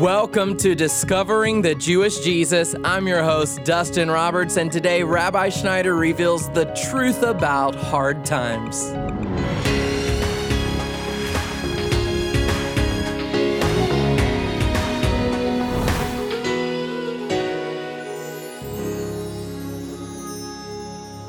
Welcome 0.00 0.56
to 0.58 0.76
Discovering 0.76 1.60
the 1.60 1.74
Jewish 1.74 2.20
Jesus. 2.20 2.72
I'm 2.84 3.08
your 3.08 3.24
host, 3.24 3.64
Dustin 3.64 4.08
Roberts, 4.08 4.56
and 4.56 4.70
today 4.70 5.02
Rabbi 5.02 5.48
Schneider 5.48 5.96
reveals 5.96 6.48
the 6.50 6.66
truth 6.88 7.24
about 7.24 7.74
hard 7.74 8.24
times. 8.24 8.92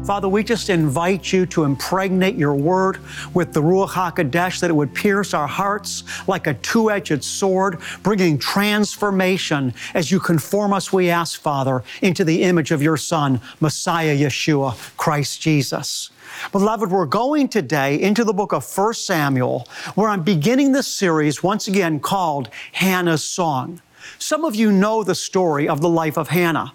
Father, 0.06 0.30
we 0.30 0.44
just 0.44 0.70
invite 0.70 1.34
you 1.34 1.48
to 1.48 1.64
impregnate 1.64 2.36
your 2.36 2.54
word 2.54 3.00
with 3.34 3.54
the 3.54 3.62
Ruach 3.62 3.90
HaKodesh, 3.90 4.60
that 4.60 4.70
it 4.70 4.74
would 4.74 4.94
pierce 4.94 5.34
our 5.34 5.48
hearts 5.48 6.04
like 6.28 6.46
a 6.46 6.54
two 6.54 6.92
edged 6.92 7.24
sword, 7.24 7.82
bringing 8.04 8.38
transformation 8.38 9.74
as 9.96 10.12
you 10.12 10.20
conform 10.20 10.74
us, 10.74 10.94
we 10.94 11.10
ask, 11.10 11.42
Father, 11.42 11.84
into 12.04 12.24
the 12.24 12.44
image 12.44 12.70
of 12.70 12.84
your 12.84 12.98
Son, 12.98 13.42
Messiah 13.60 14.16
Yeshua, 14.16 14.76
Christ 14.96 15.42
Jesus. 15.42 16.12
Beloved, 16.52 16.92
we're 16.92 17.08
going 17.08 17.48
today 17.48 18.00
into 18.00 18.24
the 18.24 18.34
book 18.34 18.54
of 18.54 18.78
1 18.78 18.94
Samuel, 18.94 19.68
where 19.96 20.10
I'm 20.10 20.22
beginning 20.22 20.72
this 20.72 20.88
series 20.88 21.42
once 21.42 21.68
again 21.68 22.00
called 22.00 22.50
Hannah's 22.74 23.24
Song. 23.24 23.82
Some 24.20 24.46
of 24.46 24.54
you 24.54 24.72
know 24.72 25.04
the 25.04 25.16
story 25.16 25.68
of 25.68 25.82
the 25.82 25.90
life 25.90 26.16
of 26.16 26.30
Hannah. 26.30 26.74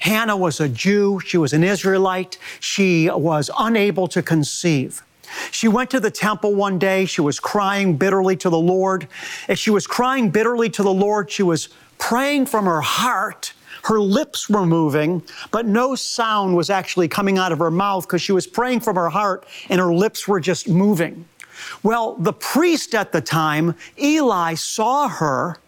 Hannah 0.00 0.36
was 0.36 0.60
a 0.60 0.68
Jew, 0.68 1.20
she 1.24 1.38
was 1.38 1.52
an 1.52 1.64
Israelite, 1.64 2.38
she 2.60 3.10
was 3.10 3.50
unable 3.58 4.08
to 4.08 4.22
conceive. 4.22 5.02
She 5.50 5.68
went 5.68 5.90
to 5.90 6.00
the 6.00 6.10
temple 6.10 6.54
one 6.54 6.78
day, 6.78 7.04
she 7.04 7.20
was 7.20 7.40
crying 7.40 7.96
bitterly 7.96 8.36
to 8.36 8.50
the 8.50 8.58
Lord. 8.58 9.08
As 9.48 9.58
she 9.58 9.70
was 9.70 9.86
crying 9.86 10.30
bitterly 10.30 10.70
to 10.70 10.82
the 10.82 10.92
Lord, 10.92 11.30
she 11.30 11.42
was 11.42 11.68
praying 11.98 12.46
from 12.46 12.64
her 12.66 12.80
heart. 12.80 13.52
Her 13.84 14.00
lips 14.00 14.48
were 14.48 14.66
moving, 14.66 15.22
but 15.50 15.66
no 15.66 15.94
sound 15.94 16.56
was 16.56 16.70
actually 16.70 17.08
coming 17.08 17.38
out 17.38 17.52
of 17.52 17.58
her 17.58 17.70
mouth 17.70 18.06
because 18.06 18.22
she 18.22 18.32
was 18.32 18.46
praying 18.46 18.80
from 18.80 18.96
her 18.96 19.08
heart 19.08 19.46
and 19.68 19.80
her 19.80 19.92
lips 19.92 20.26
were 20.26 20.40
just 20.40 20.68
moving. 20.68 21.24
Well, 21.82 22.16
the 22.16 22.32
priest 22.32 22.94
at 22.94 23.12
the 23.12 23.20
time, 23.20 23.74
Eli, 23.98 24.54
saw 24.54 25.08
her 25.08 25.58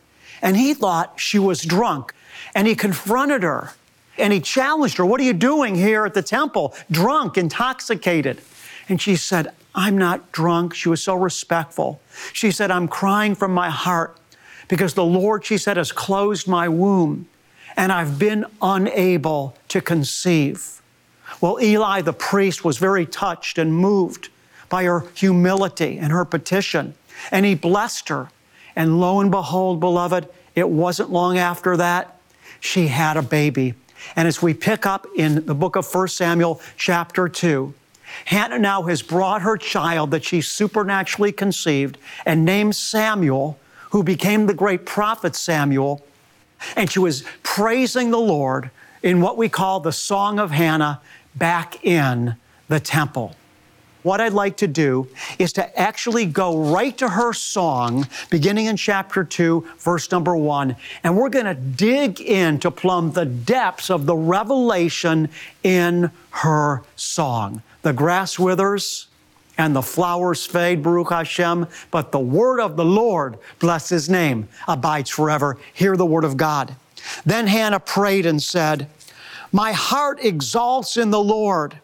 and 0.43 0.57
he 0.57 0.75
thought 0.75 1.21
she 1.21 1.39
was 1.39 1.63
drunk 1.63 2.13
and 2.55 2.67
he 2.67 2.75
confronted 2.75 3.43
her 3.43 3.73
and 4.19 4.33
he 4.33 4.41
challenged 4.41 4.97
her, 4.99 5.07
What 5.07 5.21
are 5.21 5.25
you 5.25 5.33
doing 5.33 5.75
here 5.75 6.05
at 6.05 6.15
the 6.15 6.23
temple? 6.23 6.75
Drunk, 6.91 7.39
intoxicated. 7.39 8.41
And 8.89 9.01
she 9.01 9.17
said, 9.17 9.53
I'm 9.75 9.99
not 9.99 10.33
drunk. 10.33 10.75
She 10.75 10.89
was 10.89 11.03
so 11.03 11.15
respectful. 11.15 12.01
She 12.33 12.51
said, 12.51 12.71
I'm 12.71 12.89
crying 12.89 13.35
from 13.35 13.53
my 13.53 13.71
heart 13.71 14.17
because 14.67 14.95
the 14.95 15.05
Lord, 15.05 15.45
she 15.45 15.59
said, 15.59 15.77
has 15.77 15.93
closed 15.93 16.49
my 16.49 16.69
womb 16.69 17.29
and 17.77 17.93
I've 17.93 18.19
been 18.19 18.45
unable 18.61 19.57
to 19.69 19.81
conceive. 19.81 20.83
Well, 21.41 21.59
Eli 21.63 22.03
the 22.03 22.13
priest 22.13 22.65
was 22.65 22.79
very 22.79 23.07
touched 23.07 23.57
and 23.57 23.73
moved 23.73 24.31
by 24.69 24.85
her 24.85 25.05
humility 25.15 25.99
and 25.99 26.13
her 26.13 26.25
petition, 26.25 26.95
and 27.31 27.47
he 27.47 27.55
blessed 27.55 28.09
her. 28.09 28.31
And 28.75 29.01
lo 29.01 29.21
and 29.21 29.31
behold, 29.31 29.81
beloved, 29.81 30.29
it 30.55 30.69
wasn't 30.69 31.11
long 31.11 31.39
after 31.39 31.77
that 31.77 32.21
she 32.61 32.89
had 32.89 33.17
a 33.17 33.23
baby. 33.23 33.75
And 34.17 34.29
as 34.29 34.43
we 34.43 34.55
pick 34.55 34.87
up 34.87 35.07
in 35.17 35.47
the 35.47 35.55
book 35.55 35.77
of 35.77 35.93
1 35.93 36.09
Samuel, 36.09 36.61
chapter 36.77 37.29
2, 37.29 37.75
Hannah 38.27 38.59
now 38.59 38.83
has 38.83 39.03
brought 39.03 39.43
her 39.43 39.57
child 39.57 40.11
that 40.11 40.25
she 40.25 40.41
supernaturally 40.41 41.33
conceived 41.33 41.99
and 42.25 42.45
named 42.45 42.75
Samuel, 42.75 43.59
who 43.91 44.03
became 44.03 44.47
the 44.47 44.55
great 44.55 44.87
prophet 44.87 45.35
Samuel. 45.35 46.05
And 46.77 46.91
she 46.91 46.99
was 46.99 47.25
praising 47.43 48.11
the 48.11 48.19
Lord 48.19 48.71
in 49.03 49.21
what 49.21 49.37
we 49.37 49.49
call 49.49 49.81
the 49.81 49.93
Song 49.93 50.39
of 50.39 50.51
Hannah 50.51 51.01
back 51.35 51.85
in 51.85 52.37
the 52.69 52.81
temple 52.81 53.35
what 54.03 54.21
I'd 54.21 54.33
like 54.33 54.57
to 54.59 54.67
do 54.67 55.09
is 55.39 55.53
to 55.55 55.79
actually 55.79 56.27
go 56.27 56.71
right 56.73 56.97
to 56.99 57.09
her 57.09 57.33
song, 57.33 58.07
beginning 58.31 58.67
in 58.67 58.77
chapter 58.77 59.25
2, 59.25 59.67
verse 59.79 60.11
number 60.11 60.37
1, 60.37 60.77
and 61.05 61.17
we're 61.17 61.29
going 61.29 61.47
to 61.47 61.55
dig 61.55 62.21
in 62.21 62.59
to 62.61 62.71
plumb 62.71 63.13
the 63.13 63.25
depths 63.25 63.91
of 63.91 64.07
the 64.07 64.17
revelation 64.17 65.29
in 65.63 66.11
her 66.31 66.83
song. 66.97 67.63
The 67.83 67.93
grass 67.93 68.39
withers 68.39 69.09
and 69.59 69.75
the 69.75 69.83
flowers 69.83 70.47
fade, 70.47 70.83
Baruch 70.83 71.11
Hashem, 71.11 71.67
but 71.91 72.13
the 72.13 72.21
word 72.21 72.61
of 72.61 72.77
the 72.77 72.85
Lord, 72.85 73.39
bless 73.59 73.89
his 73.89 74.09
name, 74.09 74.49
abides 74.69 75.11
forever. 75.11 75.59
Hear 75.75 75.97
the 75.97 76.07
word 76.07 76.25
of 76.25 76.37
God. 76.37 76.77
Then 77.27 77.49
Hannah 77.49 77.81
prayed 77.81 78.25
and 78.25 78.41
said, 78.43 78.89
My 79.51 79.73
heart 79.73 80.21
exalts 80.25 80.97
in 80.97 81.11
the 81.11 81.21
Lord. 81.21 81.79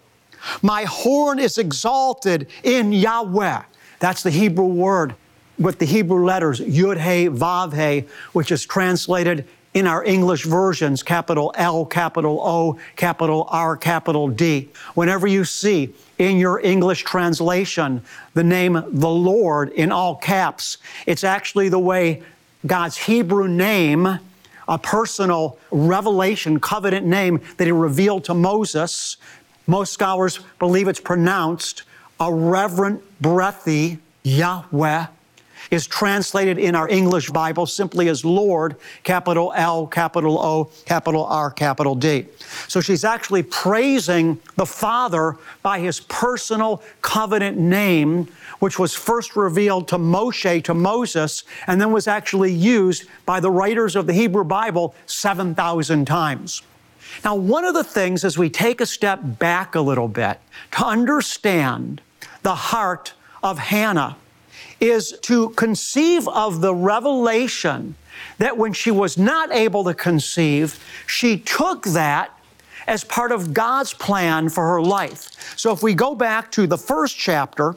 My 0.62 0.84
horn 0.84 1.38
is 1.38 1.59
exalted 1.59 2.49
in 2.62 2.93
Yahweh. 2.93 3.62
That's 3.99 4.22
the 4.22 4.31
Hebrew 4.31 4.66
word 4.66 5.15
with 5.59 5.78
the 5.78 5.87
Hebrew 5.87 6.25
letters 6.25 6.60
Yud 6.60 6.97
He 6.97 7.28
Vav 7.28 7.72
He, 7.75 8.09
which 8.32 8.50
is 8.50 8.65
translated 8.65 9.47
in 9.75 9.88
our 9.88 10.05
English 10.05 10.44
versions 10.44 11.03
capital 11.03 11.53
L, 11.56 11.84
capital 11.84 12.41
O, 12.41 12.78
capital 12.97 13.47
R, 13.50 13.77
capital 13.77 14.28
D. 14.28 14.69
Whenever 14.94 15.27
you 15.27 15.44
see 15.44 15.93
in 16.19 16.38
your 16.38 16.61
English 16.61 17.03
translation 17.03 18.03
the 18.34 18.44
name 18.44 18.75
the 18.75 19.09
Lord 19.09 19.71
in 19.71 19.91
all 19.91 20.16
caps, 20.16 20.78
it's 21.06 21.25
actually 21.25 21.69
the 21.69 21.78
way 21.78 22.22
God's 22.66 22.97
Hebrew 22.97 23.49
name, 23.49 24.21
a 24.69 24.78
personal 24.78 25.59
revelation, 25.71 26.61
covenant 26.61 27.05
name 27.05 27.41
that 27.56 27.65
He 27.65 27.72
revealed 27.72 28.25
to 28.25 28.34
Moses 28.34 29.16
most 29.67 29.93
scholars 29.93 30.41
believe 30.59 30.89
it's 30.89 31.01
pronounced 31.01 31.85
a 32.21 32.33
reverent, 32.33 33.03
breathy 33.21 33.99
Yahweh 34.23 35.07
is 35.71 35.87
translated 35.87 36.59
in 36.59 36.75
our 36.75 36.89
English 36.89 37.31
Bible 37.31 37.67
simply 37.67 38.09
as 38.09 38.25
Lord, 38.25 38.77
capital 39.03 39.53
L, 39.57 39.87
capital 39.87 40.39
O, 40.39 40.71
capital 40.85 41.25
R, 41.25 41.51
capital 41.51 41.95
D. 41.95 42.27
So 42.69 42.81
she's 42.81 43.05
actually 43.05 43.43
praising 43.43 44.41
the 44.57 44.67
Father 44.67 45.37
by 45.63 45.81
his 45.81 46.01
personal 46.01 46.83
covenant 47.03 47.59
name, 47.59 48.29
which 48.59 48.79
was 48.79 48.95
first 48.95 49.37
revealed 49.37 49.89
to 49.89 49.99
Moshe, 49.99 50.63
to 50.65 50.75
Moses, 50.75 51.45
and 51.67 51.81
then 51.81 51.93
was 51.93 52.07
actually 52.07 52.53
used 52.53 53.07
by 53.27 53.41
the 53.41 53.51
writers 53.51 53.97
of 53.97 54.07
the 54.07 54.13
Hebrew 54.13 54.45
Bible 54.45 54.95
7,000 55.07 56.05
times. 56.05 56.63
Now, 57.23 57.35
one 57.35 57.65
of 57.65 57.75
the 57.75 57.85
things 57.85 58.25
as 58.25 58.39
we 58.39 58.49
take 58.51 58.81
a 58.81 58.87
step 58.87 59.21
back 59.23 59.75
a 59.75 59.81
little 59.81 60.09
bit 60.09 60.41
to 60.73 60.85
understand 60.85 62.00
the 62.43 62.55
heart 62.55 63.12
of 63.43 63.59
Hannah 63.59 64.17
is 64.81 65.19
to 65.23 65.50
conceive 65.50 66.27
of 66.29 66.61
the 66.61 66.75
revelation 66.75 67.94
that 68.38 68.56
when 68.56 68.73
she 68.73 68.91
was 68.91 69.17
not 69.17 69.53
able 69.53 69.85
to 69.85 69.94
conceive, 69.94 70.83
she 71.06 71.38
took 71.38 71.85
that 71.85 72.31
as 72.87 73.05
part 73.05 73.33
of 73.33 73.55
God's 73.55 73.94
plan 73.94 74.49
for 74.49 74.67
her 74.69 74.83
life. 74.83 75.56
So 75.59 75.73
if 75.73 75.83
we 75.83 75.94
go 75.94 76.15
back 76.15 76.50
to 76.53 76.67
the 76.67 76.77
first 76.77 77.17
chapter, 77.17 77.77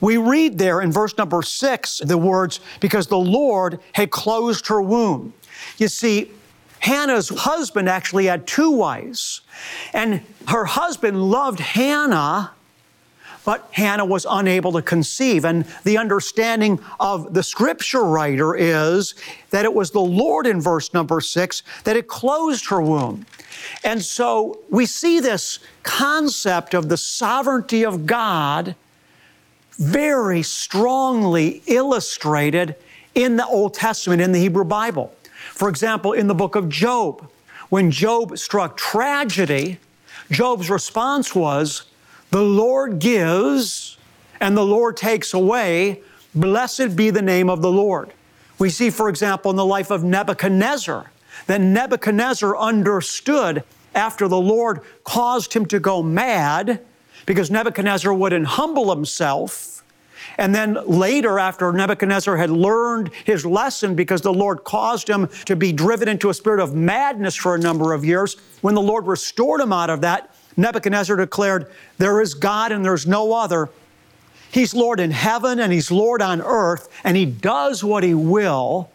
we 0.00 0.16
read 0.16 0.58
there 0.58 0.80
in 0.80 0.92
verse 0.92 1.16
number 1.16 1.42
six 1.42 1.98
the 1.98 2.18
words, 2.18 2.60
because 2.80 3.06
the 3.06 3.18
Lord 3.18 3.80
had 3.92 4.10
closed 4.10 4.66
her 4.68 4.80
womb. 4.82 5.32
You 5.78 5.88
see, 5.88 6.30
Hannah's 6.84 7.30
husband 7.30 7.88
actually 7.88 8.26
had 8.26 8.46
two 8.46 8.70
wives. 8.70 9.40
And 9.94 10.20
her 10.48 10.66
husband 10.66 11.30
loved 11.30 11.58
Hannah, 11.58 12.50
but 13.42 13.66
Hannah 13.72 14.04
was 14.04 14.26
unable 14.28 14.70
to 14.72 14.82
conceive. 14.82 15.46
And 15.46 15.64
the 15.84 15.96
understanding 15.96 16.78
of 17.00 17.32
the 17.32 17.42
scripture 17.42 18.04
writer 18.04 18.54
is 18.54 19.14
that 19.48 19.64
it 19.64 19.72
was 19.72 19.92
the 19.92 20.00
Lord 20.00 20.46
in 20.46 20.60
verse 20.60 20.92
number 20.92 21.22
six 21.22 21.62
that 21.84 21.96
it 21.96 22.06
closed 22.06 22.66
her 22.68 22.82
womb. 22.82 23.24
And 23.82 24.02
so 24.02 24.60
we 24.68 24.84
see 24.84 25.20
this 25.20 25.60
concept 25.84 26.74
of 26.74 26.90
the 26.90 26.98
sovereignty 26.98 27.82
of 27.82 28.04
God 28.04 28.76
very 29.78 30.42
strongly 30.42 31.62
illustrated 31.66 32.76
in 33.14 33.36
the 33.36 33.46
Old 33.46 33.72
Testament, 33.72 34.20
in 34.20 34.32
the 34.32 34.38
Hebrew 34.38 34.64
Bible. 34.64 35.14
For 35.54 35.68
example, 35.68 36.12
in 36.12 36.26
the 36.26 36.34
book 36.34 36.56
of 36.56 36.68
Job, 36.68 37.30
when 37.68 37.92
Job 37.92 38.36
struck 38.38 38.76
tragedy, 38.76 39.78
Job's 40.30 40.68
response 40.68 41.32
was, 41.32 41.84
The 42.30 42.42
Lord 42.42 42.98
gives 42.98 43.96
and 44.40 44.56
the 44.56 44.64
Lord 44.64 44.96
takes 44.96 45.32
away. 45.32 46.02
Blessed 46.34 46.96
be 46.96 47.10
the 47.10 47.22
name 47.22 47.48
of 47.48 47.62
the 47.62 47.70
Lord. 47.70 48.12
We 48.58 48.68
see, 48.68 48.90
for 48.90 49.08
example, 49.08 49.50
in 49.52 49.56
the 49.56 49.64
life 49.64 49.92
of 49.92 50.02
Nebuchadnezzar, 50.02 51.12
that 51.46 51.60
Nebuchadnezzar 51.60 52.56
understood 52.56 53.62
after 53.94 54.26
the 54.26 54.40
Lord 54.40 54.80
caused 55.04 55.54
him 55.54 55.66
to 55.66 55.78
go 55.78 56.02
mad 56.02 56.80
because 57.26 57.48
Nebuchadnezzar 57.50 58.12
wouldn't 58.12 58.46
humble 58.46 58.92
himself 58.92 59.73
and 60.38 60.54
then 60.54 60.74
later, 60.86 61.38
after 61.38 61.72
Nebuchadnezzar 61.72 62.36
had 62.36 62.50
learned 62.50 63.10
his 63.24 63.44
lesson 63.46 63.94
because 63.94 64.20
the 64.20 64.32
Lord 64.32 64.64
caused 64.64 65.08
him 65.08 65.28
to 65.46 65.56
be 65.56 65.72
driven 65.72 66.08
into 66.08 66.30
a 66.30 66.34
spirit 66.34 66.60
of 66.60 66.74
madness 66.74 67.34
for 67.36 67.54
a 67.54 67.58
number 67.58 67.92
of 67.92 68.04
years, 68.04 68.36
when 68.60 68.74
the 68.74 68.82
Lord 68.82 69.06
restored 69.06 69.60
him 69.60 69.72
out 69.72 69.90
of 69.90 70.00
that, 70.02 70.34
Nebuchadnezzar 70.56 71.16
declared, 71.16 71.70
There 71.98 72.20
is 72.20 72.34
God 72.34 72.72
and 72.72 72.84
there's 72.84 73.06
no 73.06 73.32
other. 73.32 73.68
He's 74.50 74.74
Lord 74.74 75.00
in 75.00 75.10
heaven 75.10 75.58
and 75.58 75.72
He's 75.72 75.90
Lord 75.90 76.22
on 76.22 76.40
earth, 76.40 76.88
and 77.02 77.16
He 77.16 77.26
does 77.26 77.82
what 77.82 78.04
He 78.04 78.14
will 78.14 78.90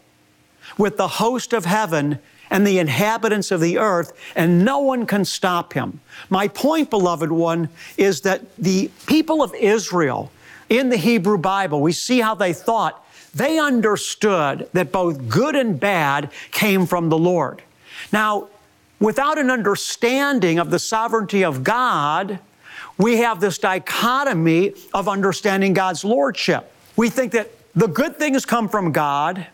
with 0.78 0.98
the 0.98 1.08
host 1.08 1.52
of 1.52 1.66
heaven 1.66 2.20
and 2.50 2.66
the 2.66 2.80
inhabitants 2.80 3.52
of 3.52 3.62
the 3.62 3.78
earth, 3.78 4.14
and 4.36 4.64
no 4.64 4.80
one 4.80 5.06
can 5.06 5.25
stop 5.25 5.74
Him. 5.74 6.00
My 6.30 6.48
point, 6.48 6.90
beloved 6.90 7.32
one, 7.32 7.70
is 7.98 8.22
that 8.22 8.56
the 8.56 8.90
people 9.06 9.44
of 9.44 9.54
Israel, 9.54 10.32
in 10.69 10.89
the 10.89 10.98
Hebrew 10.98 11.38
Bible, 11.38 11.81
we 11.81 11.92
see 11.92 12.19
how 12.19 12.36
they 12.36 12.54
thought. 12.54 13.06
They 13.33 13.60
understood 13.60 14.69
that 14.74 14.92
both 14.92 15.27
good 15.27 15.56
and 15.56 15.80
bad 15.80 16.31
came 16.51 16.86
from 16.86 17.10
the 17.10 17.18
Lord. 17.18 17.62
Now, 18.12 18.48
without 19.00 19.38
an 19.38 19.51
understanding 19.51 20.60
of 20.60 20.71
the 20.71 20.80
sovereignty 20.80 21.44
of 21.44 21.63
God, 21.63 22.39
we 22.98 23.18
have 23.18 23.39
this 23.39 23.57
dichotomy 23.57 24.74
of 24.94 25.07
understanding 25.07 25.74
God's 25.74 26.04
lordship. 26.04 26.72
We 26.95 27.10
think 27.10 27.31
that 27.33 27.50
the 27.75 27.88
good 27.88 28.18
things 28.18 28.45
come 28.45 28.68
from 28.68 28.92
God 28.92 29.48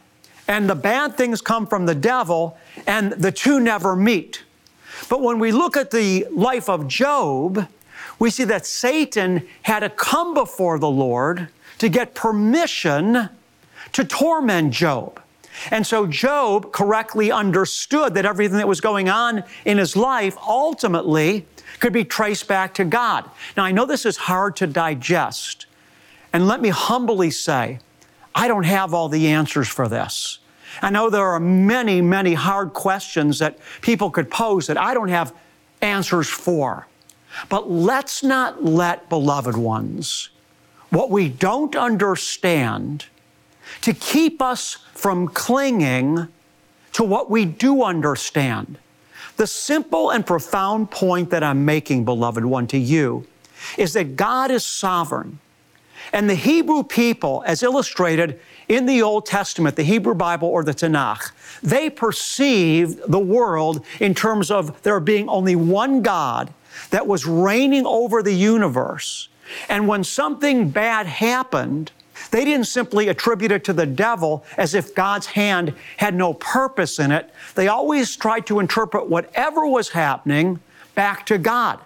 and 0.48 0.70
the 0.70 0.76
bad 0.76 1.18
things 1.18 1.42
come 1.42 1.66
from 1.66 1.86
the 1.86 1.96
devil, 1.96 2.58
and 2.86 3.14
the 3.14 3.32
two 3.32 3.60
never 3.60 3.96
meet. 3.96 4.44
But 5.10 5.22
when 5.22 5.40
we 5.40 5.52
look 5.52 5.76
at 5.76 5.92
the 5.92 6.28
life 6.32 6.70
of 6.70 6.88
Job, 6.88 7.68
we 8.20 8.30
see 8.30 8.44
that 8.46 8.66
Satan 8.66 9.48
had 9.64 9.80
to 9.80 9.90
come 9.90 10.34
before 10.34 10.80
the 10.80 10.90
Lord 10.90 11.50
to 11.80 11.90
get 11.90 12.16
permission 12.16 13.30
to 13.92 14.04
torment 14.04 14.74
Job. 14.74 15.22
And 15.72 15.86
so 15.88 16.06
Job 16.06 16.72
correctly 16.72 17.32
understood 17.32 18.14
that 18.16 18.26
everything 18.26 18.58
that 18.58 18.68
was 18.68 18.82
going 18.82 19.10
on 19.10 19.44
in 19.64 19.78
his 19.78 19.96
life 19.96 20.38
ultimately 20.48 21.46
could 21.80 21.94
be 21.94 22.04
traced 22.04 22.48
back 22.48 22.74
to 22.76 22.86
God. 22.86 23.30
Now, 23.56 23.64
I 23.64 23.72
know 23.72 23.86
this 23.86 24.06
is 24.06 24.18
hard 24.18 24.56
to 24.58 24.68
digest. 24.68 25.66
And 26.34 26.48
let 26.48 26.62
me 26.62 26.70
humbly 26.70 27.32
say, 27.32 27.80
I 28.34 28.48
don't 28.48 28.66
have 28.66 28.94
all 28.94 29.08
the 29.08 29.28
answers 29.28 29.68
for 29.68 29.88
this. 29.88 30.40
I 30.82 30.90
know 30.90 31.10
there 31.10 31.26
are 31.26 31.40
many, 31.40 32.02
many 32.02 32.34
hard 32.34 32.74
questions 32.74 33.40
that 33.40 33.58
people 33.82 34.10
could 34.12 34.30
pose 34.30 34.68
that 34.68 34.78
I 34.78 34.94
don't 34.94 35.08
have 35.08 35.34
answers 35.82 36.28
for. 36.28 36.88
But 37.50 37.70
let's 37.70 38.24
not 38.24 38.64
let, 38.64 39.10
beloved 39.10 39.58
ones, 39.58 40.30
what 40.90 41.10
we 41.10 41.30
don't 41.30 41.76
understand 41.76 43.06
to 43.82 43.94
keep 43.94 44.42
us 44.42 44.78
from 44.94 45.28
clinging 45.28 46.28
to 46.94 47.04
what 47.04 47.30
we 47.30 47.46
do 47.46 47.84
understand. 47.84 48.78
The 49.38 49.48
simple 49.48 50.12
and 50.12 50.26
profound 50.26 50.92
point 50.92 51.30
that 51.32 51.44
I'm 51.44 51.66
making, 51.66 52.06
beloved 52.06 52.46
one, 52.46 52.68
to 52.68 52.78
you 52.78 53.28
is 53.78 53.94
that 53.94 54.16
God 54.16 54.52
is 54.52 54.66
sovereign. 54.66 55.40
And 56.14 56.30
the 56.30 56.36
Hebrew 56.36 56.84
people, 56.84 57.44
as 57.46 57.64
illustrated 57.64 58.40
in 58.70 58.86
the 58.86 59.02
Old 59.02 59.26
Testament, 59.26 59.76
the 59.76 59.84
Hebrew 59.84 60.14
Bible 60.14 60.48
or 60.48 60.64
the 60.64 60.74
Tanakh, 60.74 61.32
they 61.62 61.90
perceived 61.90 63.00
the 63.08 63.20
world 63.20 63.84
in 64.00 64.14
terms 64.14 64.52
of 64.52 64.82
there 64.84 65.00
being 65.00 65.28
only 65.28 65.56
one 65.56 66.02
God 66.02 66.54
that 66.90 67.08
was 67.08 67.26
reigning 67.26 67.86
over 67.86 68.22
the 68.22 68.34
universe. 68.34 69.30
And 69.70 69.88
when 69.88 70.04
something 70.04 70.70
bad 70.70 71.06
happened, 71.06 71.92
they 72.32 72.46
didn't 72.46 72.68
simply 72.68 73.10
attribute 73.10 73.52
it 73.52 73.64
to 73.66 73.74
the 73.74 73.86
devil 73.86 74.44
as 74.58 74.74
if 74.74 74.96
God's 74.96 75.28
hand 75.28 75.74
had 75.98 76.16
no 76.16 76.34
purpose 76.34 77.00
in 77.00 77.12
it. 77.12 77.32
They 77.56 77.68
always 77.68 78.16
tried 78.16 78.48
to 78.48 78.60
interpret 78.60 79.08
whatever 79.08 79.66
was 79.68 79.90
happening 79.90 80.60
back 80.96 81.26
to 81.28 81.38
God. 81.38 81.80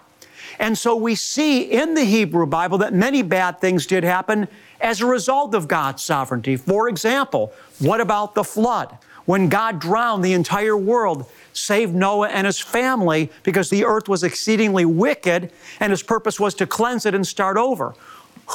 And 0.58 0.76
so 0.76 0.94
we 0.94 1.14
see 1.14 1.62
in 1.62 1.94
the 1.94 2.04
Hebrew 2.04 2.46
Bible 2.46 2.78
that 2.78 2.92
many 2.92 3.22
bad 3.22 3.60
things 3.60 3.86
did 3.86 4.04
happen 4.04 4.48
as 4.80 5.00
a 5.00 5.06
result 5.06 5.54
of 5.54 5.68
God's 5.68 6.02
sovereignty. 6.02 6.56
For 6.56 6.88
example, 6.88 7.52
what 7.78 8.00
about 8.00 8.34
the 8.34 8.44
flood? 8.44 8.96
When 9.26 9.48
God 9.48 9.80
drowned 9.80 10.24
the 10.24 10.32
entire 10.32 10.76
world, 10.76 11.30
saved 11.52 11.94
Noah 11.94 12.28
and 12.28 12.46
his 12.46 12.60
family 12.60 13.30
because 13.42 13.70
the 13.70 13.84
earth 13.84 14.08
was 14.08 14.22
exceedingly 14.22 14.84
wicked 14.84 15.52
and 15.80 15.90
his 15.90 16.02
purpose 16.02 16.40
was 16.40 16.54
to 16.54 16.66
cleanse 16.66 17.06
it 17.06 17.14
and 17.14 17.26
start 17.26 17.56
over. 17.56 17.94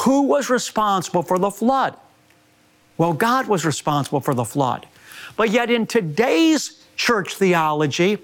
Who 0.03 0.23
was 0.23 0.49
responsible 0.49 1.23
for 1.23 1.37
the 1.37 1.51
flood? 1.51 1.95
Well, 2.97 3.13
God 3.13 3.47
was 3.47 3.65
responsible 3.65 4.21
for 4.21 4.33
the 4.33 4.45
flood. 4.45 4.87
But 5.35 5.49
yet, 5.49 5.69
in 5.69 5.85
today's 5.85 6.83
church 6.95 7.35
theology, 7.35 8.19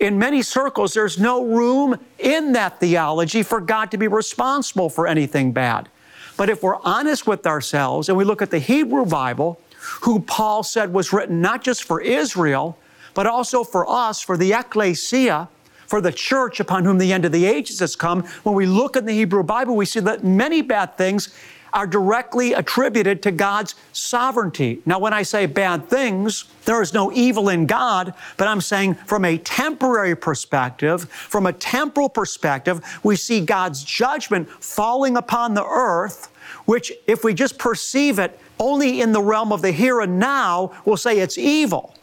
in 0.00 0.18
many 0.18 0.42
circles, 0.42 0.94
there's 0.94 1.18
no 1.18 1.44
room 1.44 1.98
in 2.18 2.52
that 2.52 2.80
theology 2.80 3.42
for 3.42 3.60
God 3.60 3.90
to 3.92 3.96
be 3.96 4.08
responsible 4.08 4.90
for 4.90 5.06
anything 5.06 5.52
bad. 5.52 5.88
But 6.36 6.50
if 6.50 6.62
we're 6.62 6.80
honest 6.82 7.26
with 7.26 7.46
ourselves 7.46 8.08
and 8.08 8.18
we 8.18 8.24
look 8.24 8.42
at 8.42 8.50
the 8.50 8.58
Hebrew 8.58 9.06
Bible, 9.06 9.60
who 10.02 10.20
Paul 10.20 10.62
said 10.62 10.92
was 10.92 11.12
written 11.12 11.40
not 11.40 11.62
just 11.62 11.84
for 11.84 12.00
Israel, 12.00 12.78
but 13.14 13.26
also 13.26 13.64
for 13.64 13.88
us, 13.88 14.20
for 14.20 14.36
the 14.36 14.52
ecclesia, 14.52 15.48
for 15.86 16.00
the 16.00 16.12
church 16.12 16.60
upon 16.60 16.84
whom 16.84 16.98
the 16.98 17.12
end 17.12 17.24
of 17.24 17.32
the 17.32 17.46
ages 17.46 17.80
has 17.80 17.96
come. 17.96 18.22
When 18.42 18.54
we 18.54 18.66
look 18.66 18.96
in 18.96 19.06
the 19.06 19.12
Hebrew 19.12 19.42
Bible, 19.42 19.76
we 19.76 19.86
see 19.86 20.00
that 20.00 20.24
many 20.24 20.60
bad 20.60 20.96
things 20.98 21.34
are 21.72 21.86
directly 21.86 22.54
attributed 22.54 23.22
to 23.22 23.30
God's 23.30 23.74
sovereignty. 23.92 24.80
Now, 24.86 24.98
when 24.98 25.12
I 25.12 25.22
say 25.22 25.46
bad 25.46 25.88
things, 25.88 26.46
there 26.64 26.80
is 26.80 26.94
no 26.94 27.12
evil 27.12 27.48
in 27.50 27.66
God, 27.66 28.14
but 28.36 28.48
I'm 28.48 28.60
saying 28.62 28.94
from 28.94 29.24
a 29.24 29.36
temporary 29.38 30.16
perspective, 30.16 31.10
from 31.10 31.46
a 31.46 31.52
temporal 31.52 32.08
perspective, 32.08 32.80
we 33.02 33.14
see 33.14 33.40
God's 33.44 33.84
judgment 33.84 34.48
falling 34.62 35.16
upon 35.16 35.54
the 35.54 35.64
earth, 35.64 36.30
which, 36.64 36.92
if 37.06 37.22
we 37.22 37.34
just 37.34 37.58
perceive 37.58 38.18
it 38.18 38.40
only 38.58 39.00
in 39.00 39.12
the 39.12 39.20
realm 39.20 39.52
of 39.52 39.62
the 39.62 39.72
here 39.72 40.00
and 40.00 40.18
now, 40.18 40.72
we'll 40.84 40.96
say 40.96 41.18
it's 41.18 41.38
evil. 41.38 41.94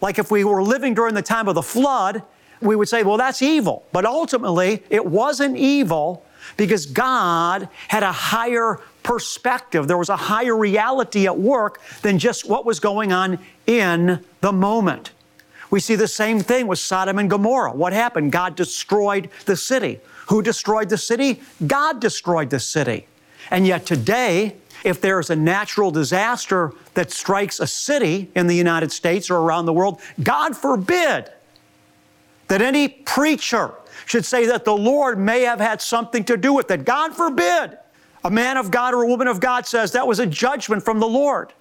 Like 0.00 0.18
if 0.18 0.30
we 0.30 0.44
were 0.44 0.62
living 0.62 0.94
during 0.94 1.14
the 1.14 1.22
time 1.22 1.48
of 1.48 1.54
the 1.54 1.62
flood, 1.62 2.22
we 2.60 2.76
would 2.76 2.88
say, 2.88 3.02
well, 3.02 3.16
that's 3.16 3.42
evil. 3.42 3.84
But 3.92 4.04
ultimately, 4.04 4.82
it 4.90 5.04
wasn't 5.04 5.56
evil 5.56 6.24
because 6.56 6.86
God 6.86 7.68
had 7.88 8.02
a 8.02 8.12
higher 8.12 8.80
perspective. 9.02 9.88
There 9.88 9.98
was 9.98 10.08
a 10.08 10.16
higher 10.16 10.56
reality 10.56 11.26
at 11.26 11.38
work 11.38 11.80
than 12.02 12.18
just 12.18 12.48
what 12.48 12.64
was 12.64 12.80
going 12.80 13.12
on 13.12 13.38
in 13.66 14.24
the 14.40 14.52
moment. 14.52 15.12
We 15.70 15.80
see 15.80 15.94
the 15.94 16.08
same 16.08 16.40
thing 16.40 16.66
with 16.66 16.80
Sodom 16.80 17.18
and 17.18 17.30
Gomorrah. 17.30 17.72
What 17.72 17.92
happened? 17.92 18.32
God 18.32 18.56
destroyed 18.56 19.30
the 19.46 19.56
city. 19.56 20.00
Who 20.28 20.42
destroyed 20.42 20.88
the 20.88 20.98
city? 20.98 21.40
God 21.66 22.00
destroyed 22.00 22.50
the 22.50 22.60
city. 22.60 23.06
And 23.50 23.66
yet 23.66 23.86
today, 23.86 24.56
if 24.84 25.00
there's 25.00 25.30
a 25.30 25.36
natural 25.36 25.90
disaster 25.90 26.72
that 26.94 27.10
strikes 27.10 27.60
a 27.60 27.66
city 27.66 28.30
in 28.34 28.46
the 28.46 28.54
United 28.54 28.92
States 28.92 29.30
or 29.30 29.36
around 29.38 29.66
the 29.66 29.72
world, 29.72 30.00
God 30.22 30.56
forbid 30.56 31.30
that 32.48 32.62
any 32.62 32.88
preacher 32.88 33.72
should 34.06 34.24
say 34.24 34.46
that 34.46 34.64
the 34.64 34.76
Lord 34.76 35.18
may 35.18 35.42
have 35.42 35.60
had 35.60 35.80
something 35.80 36.24
to 36.24 36.36
do 36.36 36.52
with 36.52 36.70
it. 36.70 36.84
God 36.84 37.14
forbid 37.14 37.78
a 38.24 38.30
man 38.30 38.56
of 38.56 38.70
God 38.70 38.94
or 38.94 39.04
a 39.04 39.06
woman 39.06 39.28
of 39.28 39.40
God 39.40 39.66
says 39.66 39.92
that 39.92 40.06
was 40.06 40.18
a 40.18 40.26
judgment 40.26 40.84
from 40.84 40.98
the 40.98 41.08
Lord. 41.08 41.52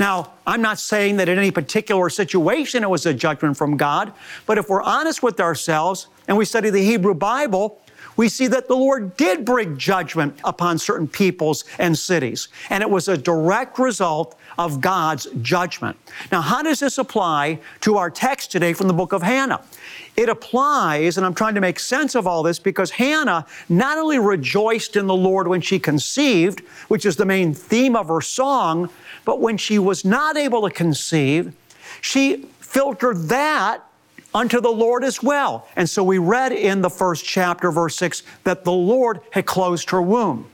Now, 0.00 0.32
I'm 0.46 0.60
not 0.60 0.78
saying 0.78 1.18
that 1.18 1.28
in 1.28 1.38
any 1.38 1.50
particular 1.50 2.10
situation 2.10 2.82
it 2.82 2.90
was 2.90 3.06
a 3.06 3.14
judgment 3.14 3.56
from 3.56 3.76
God, 3.76 4.12
but 4.44 4.58
if 4.58 4.68
we're 4.68 4.82
honest 4.82 5.22
with 5.22 5.38
ourselves 5.40 6.08
and 6.26 6.36
we 6.36 6.44
study 6.44 6.70
the 6.70 6.82
Hebrew 6.82 7.14
Bible, 7.14 7.80
we 8.16 8.28
see 8.28 8.46
that 8.48 8.68
the 8.68 8.76
Lord 8.76 9.16
did 9.16 9.44
bring 9.44 9.76
judgment 9.76 10.38
upon 10.44 10.78
certain 10.78 11.08
peoples 11.08 11.64
and 11.78 11.96
cities, 11.98 12.48
and 12.70 12.82
it 12.82 12.90
was 12.90 13.08
a 13.08 13.16
direct 13.16 13.78
result 13.78 14.36
of 14.58 14.80
God's 14.80 15.26
judgment. 15.42 15.96
Now, 16.30 16.40
how 16.40 16.62
does 16.62 16.80
this 16.80 16.98
apply 16.98 17.58
to 17.80 17.96
our 17.96 18.10
text 18.10 18.52
today 18.52 18.72
from 18.72 18.86
the 18.86 18.94
book 18.94 19.12
of 19.12 19.22
Hannah? 19.22 19.62
It 20.16 20.28
applies, 20.28 21.16
and 21.16 21.26
I'm 21.26 21.34
trying 21.34 21.56
to 21.56 21.60
make 21.60 21.80
sense 21.80 22.14
of 22.14 22.26
all 22.26 22.42
this 22.42 22.58
because 22.58 22.92
Hannah 22.92 23.46
not 23.68 23.98
only 23.98 24.18
rejoiced 24.18 24.96
in 24.96 25.06
the 25.06 25.14
Lord 25.14 25.48
when 25.48 25.60
she 25.60 25.78
conceived, 25.78 26.60
which 26.88 27.04
is 27.04 27.16
the 27.16 27.24
main 27.24 27.52
theme 27.52 27.96
of 27.96 28.08
her 28.08 28.20
song, 28.20 28.90
but 29.24 29.40
when 29.40 29.56
she 29.56 29.78
was 29.78 30.04
not 30.04 30.36
able 30.36 30.62
to 30.68 30.72
conceive, 30.72 31.52
she 32.00 32.46
filtered 32.60 33.28
that 33.28 33.84
unto 34.34 34.60
the 34.60 34.70
Lord 34.70 35.04
as 35.04 35.22
well. 35.22 35.68
And 35.76 35.88
so 35.88 36.02
we 36.02 36.18
read 36.18 36.52
in 36.52 36.82
the 36.82 36.90
first 36.90 37.24
chapter, 37.24 37.70
verse 37.70 37.96
6, 37.96 38.22
that 38.42 38.64
the 38.64 38.72
Lord 38.72 39.20
had 39.30 39.46
closed 39.46 39.90
her 39.90 40.02
womb. 40.02 40.50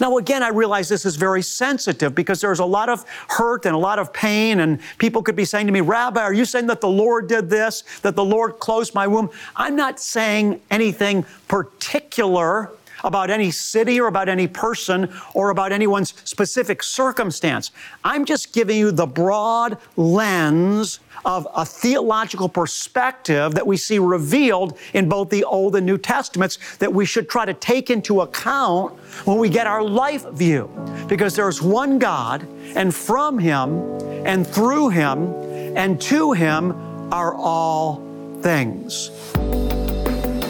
Now, 0.00 0.16
again, 0.16 0.42
I 0.42 0.48
realize 0.48 0.88
this 0.88 1.04
is 1.04 1.16
very 1.16 1.42
sensitive 1.42 2.14
because 2.14 2.40
there's 2.40 2.60
a 2.60 2.64
lot 2.64 2.88
of 2.88 3.04
hurt 3.28 3.66
and 3.66 3.74
a 3.74 3.78
lot 3.78 3.98
of 3.98 4.12
pain, 4.12 4.60
and 4.60 4.80
people 4.98 5.22
could 5.22 5.36
be 5.36 5.44
saying 5.44 5.66
to 5.66 5.72
me, 5.72 5.82
Rabbi, 5.82 6.22
are 6.22 6.32
you 6.32 6.44
saying 6.44 6.68
that 6.68 6.80
the 6.80 6.88
Lord 6.88 7.28
did 7.28 7.50
this, 7.50 7.82
that 8.00 8.16
the 8.16 8.24
Lord 8.24 8.58
closed 8.60 8.94
my 8.94 9.06
womb? 9.06 9.30
I'm 9.56 9.76
not 9.76 10.00
saying 10.00 10.60
anything 10.70 11.26
particular 11.48 12.70
about 13.04 13.30
any 13.30 13.50
city 13.52 14.00
or 14.00 14.08
about 14.08 14.28
any 14.28 14.48
person 14.48 15.12
or 15.34 15.50
about 15.50 15.70
anyone's 15.70 16.14
specific 16.24 16.82
circumstance. 16.82 17.70
I'm 18.02 18.24
just 18.24 18.52
giving 18.52 18.76
you 18.76 18.90
the 18.90 19.06
broad 19.06 19.78
lens 19.96 20.98
of 21.24 21.46
a 21.54 21.64
theological 21.64 22.48
perspective 22.48 23.54
that 23.54 23.66
we 23.66 23.76
see 23.76 23.98
revealed 23.98 24.78
in 24.92 25.08
both 25.08 25.30
the 25.30 25.44
Old 25.44 25.76
and 25.76 25.86
New 25.86 25.98
Testaments 25.98 26.76
that 26.78 26.92
we 26.92 27.06
should 27.06 27.28
try 27.28 27.44
to 27.44 27.54
take 27.54 27.90
into 27.90 28.22
account 28.22 28.98
when 29.24 29.38
we 29.38 29.48
get 29.48 29.66
our 29.66 29.82
life 29.82 30.28
view. 30.30 30.68
Because 31.08 31.36
there's 31.36 31.62
one 31.62 31.98
God, 31.98 32.46
and 32.74 32.94
from 32.94 33.38
Him, 33.38 33.80
and 34.26 34.46
through 34.46 34.88
Him, 34.90 35.28
and 35.76 36.00
to 36.02 36.32
Him 36.32 36.72
are 37.12 37.34
all 37.34 38.02
things. 38.42 39.10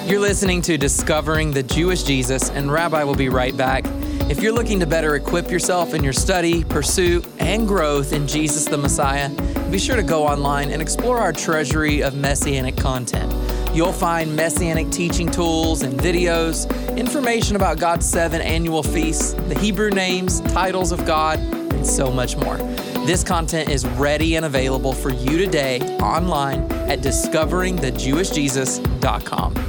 You're 0.07 0.21
listening 0.21 0.61
to 0.63 0.77
Discovering 0.77 1.53
the 1.53 1.63
Jewish 1.63 2.03
Jesus, 2.03 2.51
and 2.51 2.71
Rabbi 2.71 3.05
will 3.05 3.15
be 3.15 3.31
right 3.31 3.57
back. 3.57 3.87
If 4.29 4.43
you're 4.43 4.53
looking 4.53 4.79
to 4.81 4.87
better 4.87 5.15
equip 5.15 5.51
yourself 5.51 5.95
in 5.95 6.05
your 6.05 6.13
study, 6.13 6.63
pursuit, 6.63 7.27
and 7.39 7.67
growth 7.67 8.13
in 8.13 8.29
Jesus 8.29 8.67
the 8.67 8.77
Messiah, 8.77 9.31
be 9.71 9.79
sure 9.79 9.97
to 9.97 10.03
go 10.03 10.27
online 10.27 10.71
and 10.71 10.83
explore 10.83 11.21
our 11.21 11.33
treasury 11.33 12.03
of 12.03 12.15
messianic 12.15 12.77
content. 12.77 13.33
You'll 13.75 13.95
find 13.95 14.37
messianic 14.37 14.91
teaching 14.91 15.31
tools 15.31 15.83
and 15.83 15.99
videos, 15.99 16.69
information 16.99 17.57
about 17.57 17.79
God's 17.79 18.07
seven 18.07 18.43
annual 18.43 18.83
feasts, 18.83 19.33
the 19.33 19.59
Hebrew 19.59 19.89
names, 19.89 20.41
titles 20.41 20.93
of 20.93 21.07
God, 21.07 21.39
and 21.39 21.87
so 21.87 22.11
much 22.11 22.37
more. 22.37 22.59
This 23.07 23.25
content 23.25 23.71
is 23.71 23.87
ready 23.87 24.37
and 24.37 24.45
available 24.45 24.93
for 24.93 25.15
you 25.15 25.39
today 25.39 25.81
online 26.01 26.71
at 26.91 27.01
discoveringthejewishjesus.com. 27.01 29.64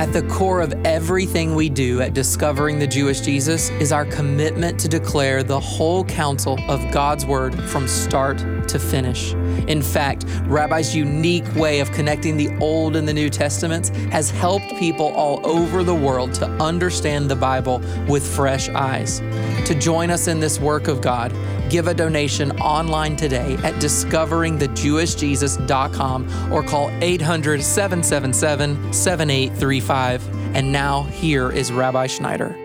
At 0.00 0.14
the 0.14 0.22
core 0.28 0.62
of 0.62 0.72
everything 0.86 1.54
we 1.54 1.68
do 1.68 2.00
at 2.00 2.14
Discovering 2.14 2.78
the 2.78 2.86
Jewish 2.86 3.20
Jesus 3.20 3.68
is 3.72 3.92
our 3.92 4.06
commitment 4.06 4.80
to 4.80 4.88
declare 4.88 5.42
the 5.42 5.60
whole 5.60 6.06
counsel 6.06 6.58
of 6.70 6.80
God's 6.90 7.26
Word 7.26 7.54
from 7.64 7.86
start 7.86 8.38
to 8.68 8.78
finish. 8.78 9.34
In 9.68 9.82
fact, 9.82 10.24
Rabbi's 10.46 10.96
unique 10.96 11.54
way 11.54 11.80
of 11.80 11.92
connecting 11.92 12.38
the 12.38 12.48
Old 12.62 12.96
and 12.96 13.06
the 13.06 13.12
New 13.12 13.28
Testaments 13.28 13.90
has 14.10 14.30
helped 14.30 14.74
people 14.76 15.08
all 15.08 15.46
over 15.46 15.84
the 15.84 15.94
world 15.94 16.32
to 16.36 16.46
understand 16.52 17.30
the 17.30 17.36
Bible 17.36 17.82
with 18.08 18.26
fresh 18.26 18.70
eyes. 18.70 19.20
To 19.66 19.78
join 19.78 20.08
us 20.10 20.28
in 20.28 20.40
this 20.40 20.58
work 20.58 20.88
of 20.88 21.02
God, 21.02 21.30
give 21.70 21.86
a 21.86 21.94
donation 21.94 22.50
online 22.60 23.16
today 23.16 23.54
at 23.62 23.74
discoveringthejewishjesus.com 23.74 26.52
or 26.52 26.62
call 26.62 26.90
800 27.00 27.62
777 27.62 28.92
7835. 28.92 30.56
And 30.56 30.72
now, 30.72 31.04
here 31.04 31.52
is 31.52 31.70
Rabbi 31.70 32.08
Schneider. 32.08 32.56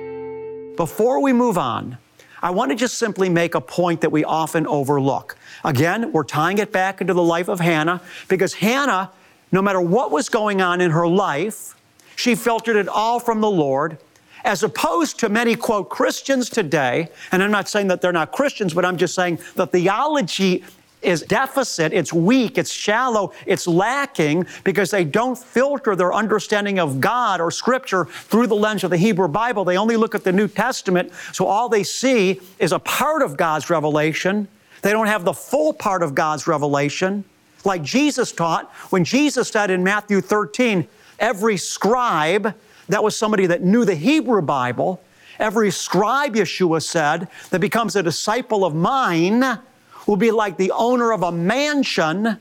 Before 0.75 1.21
we 1.21 1.31
move 1.31 1.57
on, 1.57 1.97
I 2.41 2.49
want 2.49 2.71
to 2.71 2.75
just 2.75 2.97
simply 2.97 3.29
make 3.29 3.55
a 3.55 3.61
point 3.61 4.01
that 4.01 4.11
we 4.11 4.23
often 4.23 4.67
overlook. 4.67 5.37
Again, 5.63 6.11
we're 6.11 6.23
tying 6.23 6.57
it 6.57 6.71
back 6.71 7.01
into 7.01 7.13
the 7.13 7.23
life 7.23 7.47
of 7.47 7.59
Hannah 7.59 8.01
because 8.27 8.55
Hannah, 8.55 9.11
no 9.51 9.61
matter 9.61 9.79
what 9.79 10.11
was 10.11 10.29
going 10.29 10.61
on 10.61 10.81
in 10.81 10.91
her 10.91 11.07
life, 11.07 11.75
she 12.15 12.35
filtered 12.35 12.75
it 12.75 12.87
all 12.87 13.19
from 13.19 13.41
the 13.41 13.49
Lord 13.49 13.97
as 14.45 14.63
opposed 14.63 15.19
to 15.19 15.27
many, 15.27 15.55
quote, 15.55 15.89
Christians 15.89 16.49
today, 16.49 17.09
and 17.31 17.43
I'm 17.43 17.51
not 17.51 17.67
saying 17.67 17.87
that 17.87 17.99
they're 17.99 18.13
not 18.13 18.31
Christians, 18.31 18.73
but 18.73 18.85
I'm 18.85 18.95
just 18.95 19.15
saying 19.15 19.39
the 19.55 19.65
theology 19.65 20.63
is 21.01 21.21
deficit, 21.23 21.93
it's 21.93 22.13
weak, 22.13 22.57
it's 22.57 22.71
shallow, 22.71 23.33
it's 23.45 23.67
lacking 23.67 24.45
because 24.63 24.91
they 24.91 25.03
don't 25.03 25.37
filter 25.37 25.95
their 25.95 26.13
understanding 26.13 26.79
of 26.79 27.01
God 27.01 27.41
or 27.41 27.51
Scripture 27.51 28.05
through 28.05 28.47
the 28.47 28.55
lens 28.55 28.83
of 28.83 28.91
the 28.91 28.97
Hebrew 28.97 29.27
Bible. 29.27 29.65
They 29.65 29.77
only 29.77 29.97
look 29.97 30.15
at 30.15 30.23
the 30.23 30.31
New 30.31 30.47
Testament, 30.47 31.11
so 31.31 31.45
all 31.45 31.67
they 31.67 31.83
see 31.83 32.39
is 32.59 32.71
a 32.71 32.79
part 32.79 33.21
of 33.21 33.37
God's 33.37 33.69
revelation. 33.69 34.47
They 34.81 34.91
don't 34.91 35.07
have 35.07 35.25
the 35.25 35.33
full 35.33 35.73
part 35.73 36.03
of 36.03 36.15
God's 36.15 36.47
revelation. 36.47 37.23
Like 37.63 37.81
Jesus 37.81 38.31
taught, 38.31 38.71
when 38.89 39.03
Jesus 39.03 39.49
said 39.49 39.71
in 39.71 39.83
Matthew 39.83 40.21
13, 40.21 40.87
every 41.19 41.57
scribe 41.57 42.53
that 42.89 43.03
was 43.03 43.17
somebody 43.17 43.47
that 43.47 43.63
knew 43.63 43.85
the 43.85 43.95
Hebrew 43.95 44.41
Bible. 44.41 45.01
Every 45.39 45.71
scribe, 45.71 46.35
Yeshua 46.35 46.81
said, 46.81 47.27
that 47.49 47.59
becomes 47.59 47.95
a 47.95 48.03
disciple 48.03 48.63
of 48.63 48.73
mine 48.75 49.59
will 50.07 50.17
be 50.17 50.31
like 50.31 50.57
the 50.57 50.71
owner 50.71 51.11
of 51.11 51.23
a 51.23 51.31
mansion 51.31 52.39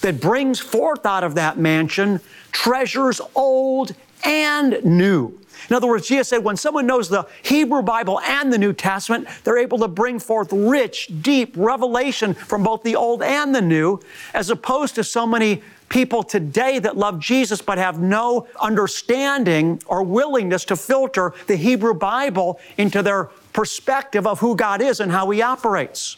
that 0.00 0.20
brings 0.20 0.58
forth 0.58 1.04
out 1.04 1.24
of 1.24 1.34
that 1.34 1.58
mansion 1.58 2.20
treasures 2.52 3.20
old 3.34 3.94
and 4.24 4.84
new. 4.84 5.38
In 5.68 5.76
other 5.76 5.86
words, 5.86 6.06
Jesus 6.06 6.28
said 6.28 6.44
when 6.44 6.56
someone 6.56 6.86
knows 6.86 7.08
the 7.08 7.26
Hebrew 7.42 7.82
Bible 7.82 8.20
and 8.20 8.52
the 8.52 8.58
New 8.58 8.72
Testament, 8.72 9.26
they're 9.44 9.58
able 9.58 9.78
to 9.78 9.88
bring 9.88 10.18
forth 10.18 10.52
rich, 10.52 11.10
deep 11.20 11.52
revelation 11.56 12.32
from 12.32 12.62
both 12.62 12.82
the 12.84 12.96
Old 12.96 13.22
and 13.22 13.54
the 13.54 13.60
New, 13.60 14.00
as 14.34 14.50
opposed 14.50 14.94
to 14.94 15.04
so 15.04 15.26
many 15.26 15.62
people 15.88 16.22
today 16.22 16.78
that 16.78 16.96
love 16.96 17.18
Jesus 17.18 17.62
but 17.62 17.78
have 17.78 18.00
no 18.00 18.46
understanding 18.60 19.82
or 19.86 20.02
willingness 20.02 20.64
to 20.66 20.76
filter 20.76 21.32
the 21.46 21.56
Hebrew 21.56 21.94
Bible 21.94 22.60
into 22.76 23.02
their 23.02 23.24
perspective 23.52 24.26
of 24.26 24.40
who 24.40 24.54
God 24.56 24.80
is 24.80 25.00
and 25.00 25.10
how 25.10 25.30
He 25.30 25.42
operates. 25.42 26.16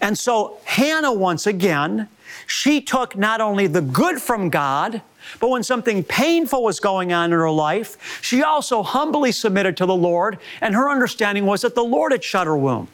And 0.00 0.18
so, 0.18 0.58
Hannah, 0.64 1.12
once 1.12 1.46
again, 1.46 2.08
she 2.46 2.80
took 2.80 3.16
not 3.16 3.40
only 3.40 3.66
the 3.66 3.80
good 3.80 4.20
from 4.20 4.50
God, 4.50 5.02
but 5.40 5.50
when 5.50 5.62
something 5.62 6.04
painful 6.04 6.62
was 6.62 6.80
going 6.80 7.12
on 7.12 7.26
in 7.26 7.38
her 7.38 7.50
life, 7.50 8.20
she 8.22 8.42
also 8.42 8.82
humbly 8.82 9.32
submitted 9.32 9.76
to 9.78 9.86
the 9.86 9.94
Lord, 9.94 10.38
and 10.60 10.74
her 10.74 10.88
understanding 10.88 11.46
was 11.46 11.62
that 11.62 11.74
the 11.74 11.84
Lord 11.84 12.12
had 12.12 12.22
shut 12.22 12.46
her 12.46 12.56
womb. 12.56 12.88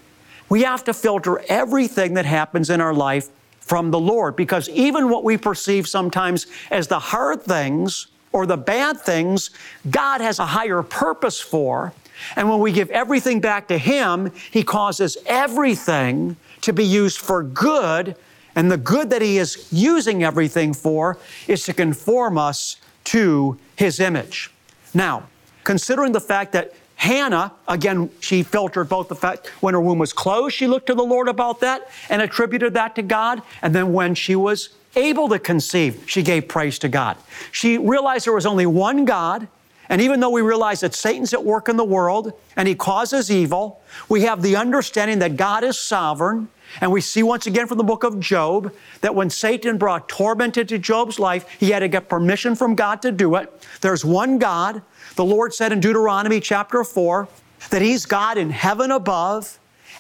We 0.48 0.62
have 0.62 0.84
to 0.84 0.94
filter 0.94 1.42
everything 1.48 2.14
that 2.14 2.26
happens 2.26 2.70
in 2.70 2.80
our 2.80 2.94
life 2.94 3.28
from 3.72 3.90
the 3.90 3.98
Lord 3.98 4.36
because 4.36 4.68
even 4.68 5.08
what 5.08 5.24
we 5.24 5.38
perceive 5.38 5.88
sometimes 5.88 6.46
as 6.70 6.88
the 6.88 6.98
hard 6.98 7.40
things 7.42 8.08
or 8.30 8.44
the 8.44 8.58
bad 8.58 9.00
things, 9.00 9.48
God 9.88 10.20
has 10.20 10.38
a 10.38 10.44
higher 10.44 10.82
purpose 10.82 11.40
for. 11.40 11.94
And 12.36 12.50
when 12.50 12.60
we 12.60 12.70
give 12.70 12.90
everything 12.90 13.40
back 13.40 13.68
to 13.68 13.78
Him, 13.78 14.30
He 14.50 14.62
causes 14.62 15.16
everything 15.24 16.36
to 16.60 16.74
be 16.74 16.84
used 16.84 17.18
for 17.18 17.42
good. 17.42 18.14
And 18.54 18.70
the 18.70 18.76
good 18.76 19.08
that 19.08 19.22
He 19.22 19.38
is 19.38 19.68
using 19.72 20.22
everything 20.22 20.74
for 20.74 21.16
is 21.48 21.64
to 21.64 21.72
conform 21.72 22.36
us 22.36 22.76
to 23.04 23.58
His 23.76 24.00
image. 24.00 24.50
Now, 24.92 25.30
considering 25.64 26.12
the 26.12 26.20
fact 26.20 26.52
that 26.52 26.74
Hannah, 27.02 27.50
again, 27.66 28.10
she 28.20 28.44
filtered 28.44 28.88
both 28.88 29.08
the 29.08 29.16
fact 29.16 29.48
when 29.60 29.74
her 29.74 29.80
womb 29.80 29.98
was 29.98 30.12
closed, 30.12 30.54
she 30.54 30.68
looked 30.68 30.86
to 30.86 30.94
the 30.94 31.02
Lord 31.02 31.26
about 31.26 31.58
that 31.58 31.90
and 32.08 32.22
attributed 32.22 32.74
that 32.74 32.94
to 32.94 33.02
God. 33.02 33.42
And 33.60 33.74
then 33.74 33.92
when 33.92 34.14
she 34.14 34.36
was 34.36 34.68
able 34.94 35.28
to 35.30 35.40
conceive, 35.40 36.04
she 36.06 36.22
gave 36.22 36.46
praise 36.46 36.78
to 36.78 36.88
God. 36.88 37.16
She 37.50 37.76
realized 37.76 38.26
there 38.26 38.32
was 38.32 38.46
only 38.46 38.66
one 38.66 39.04
God. 39.04 39.48
And 39.88 40.00
even 40.00 40.20
though 40.20 40.30
we 40.30 40.42
realize 40.42 40.78
that 40.82 40.94
Satan's 40.94 41.34
at 41.34 41.44
work 41.44 41.68
in 41.68 41.76
the 41.76 41.84
world 41.84 42.34
and 42.54 42.68
he 42.68 42.76
causes 42.76 43.32
evil, 43.32 43.82
we 44.08 44.22
have 44.22 44.40
the 44.40 44.54
understanding 44.54 45.18
that 45.18 45.36
God 45.36 45.64
is 45.64 45.76
sovereign. 45.76 46.50
And 46.80 46.90
we 46.90 47.00
see 47.00 47.22
once 47.22 47.46
again 47.46 47.66
from 47.66 47.78
the 47.78 47.84
book 47.84 48.04
of 48.04 48.18
Job 48.18 48.72
that 49.00 49.14
when 49.14 49.30
Satan 49.30 49.78
brought 49.78 50.08
torment 50.08 50.56
into 50.56 50.78
Job's 50.78 51.18
life, 51.18 51.48
he 51.58 51.70
had 51.70 51.80
to 51.80 51.88
get 51.88 52.08
permission 52.08 52.54
from 52.54 52.74
God 52.74 53.02
to 53.02 53.12
do 53.12 53.36
it. 53.36 53.66
There's 53.80 54.04
one 54.04 54.38
God. 54.38 54.82
The 55.16 55.24
Lord 55.24 55.52
said 55.54 55.72
in 55.72 55.80
Deuteronomy 55.80 56.40
chapter 56.40 56.82
4 56.84 57.28
that 57.70 57.82
He's 57.82 58.06
God 58.06 58.38
in 58.38 58.50
heaven 58.50 58.90
above 58.90 59.58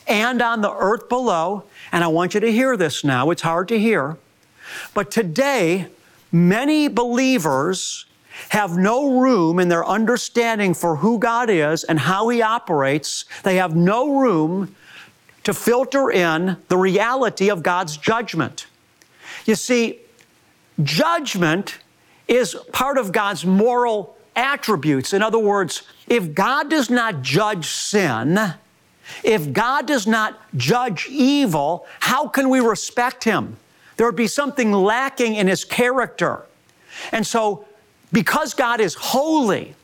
and 0.08 0.40
on 0.40 0.62
the 0.62 0.72
earth 0.72 1.08
below. 1.08 1.64
And 1.92 2.02
I 2.02 2.08
want 2.08 2.34
you 2.34 2.40
to 2.40 2.50
hear 2.50 2.76
this 2.76 3.04
now. 3.04 3.30
It's 3.30 3.42
hard 3.42 3.68
to 3.68 3.78
hear. 3.78 4.16
But 4.94 5.10
today, 5.10 5.88
many 6.30 6.88
believers 6.88 8.06
have 8.48 8.76
no 8.76 9.20
room 9.20 9.58
in 9.58 9.68
their 9.68 9.84
understanding 9.84 10.74
for 10.74 10.96
who 10.96 11.18
God 11.18 11.50
is 11.50 11.84
and 11.84 11.98
how 11.98 12.28
He 12.28 12.40
operates. 12.40 13.26
They 13.42 13.56
have 13.56 13.76
no 13.76 14.18
room 14.20 14.74
to 15.44 15.54
filter 15.54 16.10
in 16.10 16.56
the 16.68 16.76
reality 16.76 17.50
of 17.50 17.62
God's 17.62 17.96
judgment. 17.96 18.66
You 19.44 19.54
see, 19.54 20.00
judgment 20.82 21.78
is 22.28 22.54
part 22.72 22.98
of 22.98 23.12
God's 23.12 23.44
moral 23.44 24.16
attributes. 24.36 25.12
In 25.12 25.22
other 25.22 25.38
words, 25.38 25.82
if 26.08 26.34
God 26.34 26.70
does 26.70 26.90
not 26.90 27.22
judge 27.22 27.66
sin, 27.66 28.54
if 29.22 29.52
God 29.52 29.86
does 29.86 30.06
not 30.06 30.40
judge 30.56 31.08
evil, 31.10 31.86
how 32.00 32.28
can 32.28 32.48
we 32.48 32.60
respect 32.60 33.24
Him? 33.24 33.56
There 33.96 34.06
would 34.06 34.16
be 34.16 34.28
something 34.28 34.72
lacking 34.72 35.34
in 35.34 35.48
His 35.48 35.64
character. 35.64 36.46
And 37.10 37.26
so, 37.26 37.66
because 38.12 38.54
God 38.54 38.80
is 38.80 38.94
holy, 38.94 39.74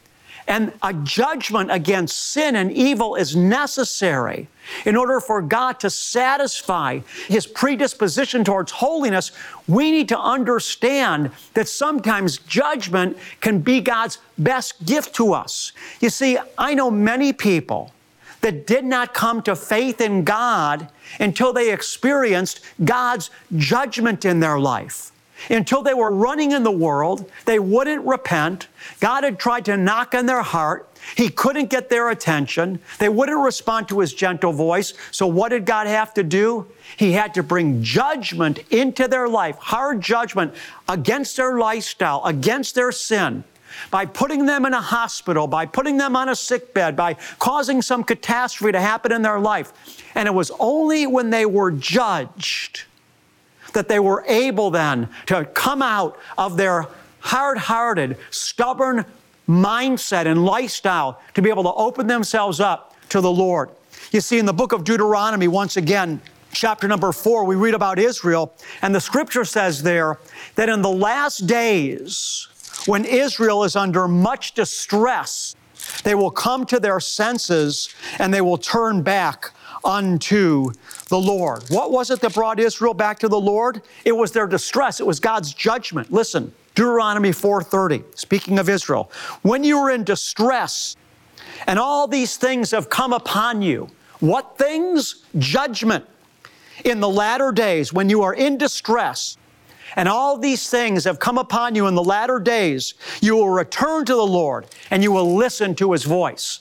and 0.49 0.73
a 0.83 0.95
judgment 0.95 1.71
against 1.71 2.19
sin 2.19 2.57
and 2.57 2.73
evil 2.73 3.15
is 3.15 3.37
necessary 3.37 4.49
in 4.87 4.97
order 4.97 5.21
for 5.21 5.43
God 5.43 5.79
to 5.81 5.91
satisfy 5.91 7.01
His 7.29 7.47
predisposition 7.47 8.45
towards 8.45 8.73
holiness. 8.73 9.31
We 9.69 9.93
need 9.93 10.09
to 10.09 10.19
understand 10.19 11.31
that 11.53 11.69
sometimes 11.69 12.39
judgment 12.39 13.19
can 13.41 13.61
be 13.61 13.81
God's 13.83 14.19
best 14.39 14.85
gift 14.87 15.15
to 15.17 15.35
us. 15.35 15.73
You 16.01 16.09
see, 16.09 16.39
I 16.57 16.75
know 16.75 16.91
many 16.91 17.33
people 17.35 17.93
that 18.41 18.67
did 18.67 18.85
not 18.85 19.13
come 19.15 19.43
to 19.43 19.55
faith 19.55 20.01
in 20.01 20.25
God 20.25 20.89
until 21.21 21.53
they 21.53 21.73
experienced 21.73 22.61
God's 22.85 23.31
judgment 23.57 24.25
in 24.25 24.41
their 24.41 24.59
life. 24.59 25.13
Until 25.49 25.83
they 25.83 25.95
were 25.95 26.11
running 26.11 26.53
in 26.53 26.63
the 26.63 26.71
world, 26.71 27.31
they 27.45 27.59
wouldn't 27.59 28.05
repent. 28.05 28.69
God 29.01 29.25
had 29.25 29.39
tried 29.39 29.65
to 29.67 29.77
knock 29.77 30.15
on 30.15 30.27
their 30.27 30.43
heart. 30.43 30.89
He 31.17 31.29
couldn't 31.29 31.71
get 31.71 31.89
their 31.89 32.11
attention. 32.11 32.81
They 32.99 33.09
wouldn't 33.09 33.39
respond 33.39 33.89
to 33.89 34.01
his 34.01 34.13
gentle 34.13 34.53
voice. 34.53 34.95
So, 35.11 35.27
what 35.27 35.51
did 35.51 35.65
God 35.65 35.87
have 35.87 36.13
to 36.15 36.23
do? 36.23 36.67
He 36.97 37.13
had 37.13 37.35
to 37.35 37.43
bring 37.43 37.83
judgment 37.83 38.59
into 38.71 39.09
their 39.09 39.29
life, 39.29 39.57
hard 39.57 40.01
judgment 40.01 40.55
against 40.89 41.37
their 41.37 41.57
lifestyle, 41.57 42.23
against 42.25 42.75
their 42.75 42.93
sin, 42.93 43.45
by 43.91 44.07
putting 44.07 44.45
them 44.45 44.67
in 44.67 44.75
a 44.75 44.81
hospital, 44.81 45.47
by 45.47 45.67
putting 45.67 45.97
them 45.97 46.17
on 46.17 46.29
a 46.29 46.37
sick 46.37 46.75
bed, 46.75 46.97
by 46.97 47.15
causing 47.39 47.81
some 47.81 48.03
catastrophe 48.03 48.73
to 48.73 48.81
happen 48.81 49.13
in 49.13 49.23
their 49.23 49.39
life. 49.39 49.73
And 50.15 50.27
it 50.27 50.35
was 50.35 50.51
only 50.59 51.07
when 51.07 51.31
they 51.31 51.47
were 51.47 51.71
judged 51.71 52.85
that 53.73 53.89
they 53.89 53.99
were 53.99 54.25
able 54.27 54.71
then 54.71 55.09
to 55.27 55.45
come 55.47 55.83
out 55.83 56.19
of 56.37 56.57
their 56.57 56.87
hard 57.21 57.59
hearted, 57.59 58.17
stubborn 58.31 59.05
mindset 59.49 60.27
and 60.27 60.45
lifestyle 60.45 61.21
to 61.35 61.43
be 61.43 61.49
able 61.49 61.63
to 61.63 61.73
open 61.73 62.07
themselves 62.07 62.61
up 62.61 62.95
to 63.09 63.21
the 63.21 63.31
Lord. 63.31 63.71
You 64.13 64.21
see, 64.21 64.39
in 64.39 64.47
the 64.47 64.53
book 64.53 64.73
of 64.73 64.85
Deuteronomy, 64.85 65.49
once 65.49 65.77
again, 65.77 66.21
chapter 66.53 66.89
number 66.89 67.13
four, 67.13 67.45
we 67.45 67.57
read 67.57 67.75
about 67.75 67.99
Israel, 67.99 68.55
and 68.83 68.95
the 68.95 69.01
scripture 69.01 69.45
says 69.45 69.83
there 69.83 70.19
that 70.55 70.69
in 70.69 70.83
the 70.83 70.91
last 70.91 71.47
days, 71.47 72.49
when 72.87 73.05
Israel 73.05 73.65
is 73.65 73.77
under 73.77 74.09
much 74.09 74.53
distress, 74.53 75.57
they 76.05 76.15
will 76.15 76.31
come 76.31 76.65
to 76.67 76.81
their 76.81 77.01
senses 77.01 77.95
and 78.19 78.33
they 78.33 78.41
will 78.41 78.59
turn 78.59 79.03
back 79.03 79.53
unto 79.89 80.71
the 81.09 81.19
Lord. 81.19 81.65
What 81.71 81.91
was 81.91 82.11
it 82.11 82.21
that 82.21 82.35
brought 82.35 82.61
Israel 82.61 82.93
back 82.95 83.19
to 83.21 83.29
the 83.29 83.41
Lord? 83.41 83.83
It 84.05 84.13
was 84.13 84.31
their 84.31 84.47
distress. 84.47 85.01
It 85.01 85.07
was 85.07 85.19
God's 85.19 85.55
judgment. 85.55 86.13
Listen, 86.13 86.53
Deuteronomy 86.75 87.33
4:30, 87.33 88.05
speaking 88.15 88.59
of 88.59 88.69
Israel, 88.69 89.11
when 89.43 89.65
you 89.65 89.79
are 89.79 89.91
in 89.91 90.05
distress 90.05 90.95
and 91.67 91.79
all 91.79 92.07
these 92.07 92.37
things 92.37 92.71
have 92.71 92.91
come 92.91 93.13
upon 93.13 93.63
you, 93.63 93.89
what 94.21 94.59
things? 94.59 95.25
Judgment. 95.39 96.05
In 96.85 97.01
the 97.01 97.09
latter 97.09 97.51
days, 97.51 97.93
when 97.93 98.09
you 98.09 98.23
are 98.23 98.35
in 98.35 98.59
distress, 98.59 99.37
and 99.97 100.09
all 100.09 100.37
these 100.37 100.69
things 100.69 101.05
have 101.05 101.19
come 101.19 101.39
upon 101.39 101.75
you 101.75 101.87
in 101.87 101.95
the 101.95 102.05
latter 102.05 102.39
days, 102.39 102.95
you 103.21 103.35
will 103.35 103.49
return 103.49 104.05
to 104.05 104.15
the 104.15 104.27
Lord 104.27 104.67
and 104.91 105.03
you 105.03 105.11
will 105.11 105.35
listen 105.35 105.75
to 105.77 105.93
His 105.93 106.05
voice. 106.05 106.61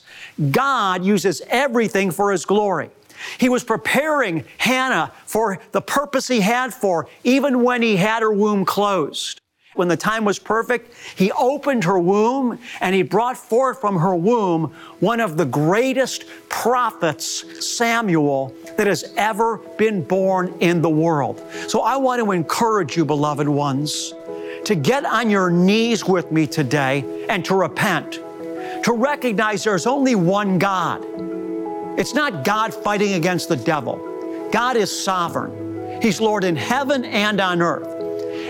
God 0.50 1.04
uses 1.04 1.42
everything 1.48 2.10
for 2.10 2.32
His 2.32 2.44
glory. 2.44 2.90
He 3.38 3.48
was 3.48 3.64
preparing 3.64 4.44
Hannah 4.58 5.12
for 5.26 5.58
the 5.72 5.80
purpose 5.80 6.28
he 6.28 6.40
had 6.40 6.72
for, 6.72 7.08
even 7.24 7.62
when 7.62 7.82
he 7.82 7.96
had 7.96 8.22
her 8.22 8.32
womb 8.32 8.64
closed. 8.64 9.40
When 9.74 9.86
the 9.86 9.96
time 9.96 10.24
was 10.24 10.40
perfect, 10.40 10.92
he 11.14 11.30
opened 11.30 11.84
her 11.84 12.00
womb 12.00 12.58
and 12.80 12.96
he 12.96 13.02
brought 13.02 13.36
forth 13.36 13.80
from 13.80 13.96
her 13.96 14.16
womb 14.16 14.74
one 14.98 15.20
of 15.20 15.36
the 15.36 15.44
greatest 15.44 16.24
prophets, 16.48 17.64
Samuel, 17.64 18.52
that 18.76 18.88
has 18.88 19.12
ever 19.16 19.58
been 19.76 20.02
born 20.02 20.52
in 20.58 20.82
the 20.82 20.90
world. 20.90 21.40
So 21.68 21.82
I 21.82 21.96
want 21.96 22.20
to 22.20 22.32
encourage 22.32 22.96
you, 22.96 23.04
beloved 23.04 23.48
ones, 23.48 24.14
to 24.64 24.74
get 24.74 25.04
on 25.04 25.30
your 25.30 25.48
knees 25.48 26.04
with 26.04 26.32
me 26.32 26.48
today 26.48 27.26
and 27.28 27.44
to 27.44 27.54
repent, 27.54 28.14
to 28.82 28.92
recognize 28.92 29.62
there's 29.62 29.86
only 29.86 30.16
one 30.16 30.58
God 30.58 31.04
it's 31.98 32.14
not 32.14 32.44
God 32.44 32.72
fighting 32.72 33.14
against 33.14 33.48
the 33.48 33.56
devil. 33.56 34.48
God 34.52 34.76
is 34.76 34.88
sovereign. 34.88 36.00
He's 36.00 36.20
Lord 36.20 36.44
in 36.44 36.54
heaven 36.54 37.04
and 37.04 37.40
on 37.40 37.60
earth. 37.60 37.88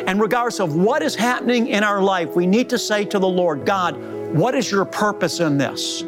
And 0.07 0.21
regardless 0.21 0.61
of 0.61 0.77
what 0.77 1.03
is 1.03 1.15
happening 1.15 1.69
in 1.69 1.83
our 1.83 2.03
life, 2.03 2.37
we 2.37 2.47
need 2.47 2.69
to 2.69 2.79
say 2.79 3.07
to 3.07 3.19
the 3.19 3.27
Lord, 3.27 3.65
God, 3.65 3.97
what 4.35 4.55
is 4.55 4.71
your 4.71 4.85
purpose 4.85 5.41
in 5.41 5.57
this? 5.57 6.03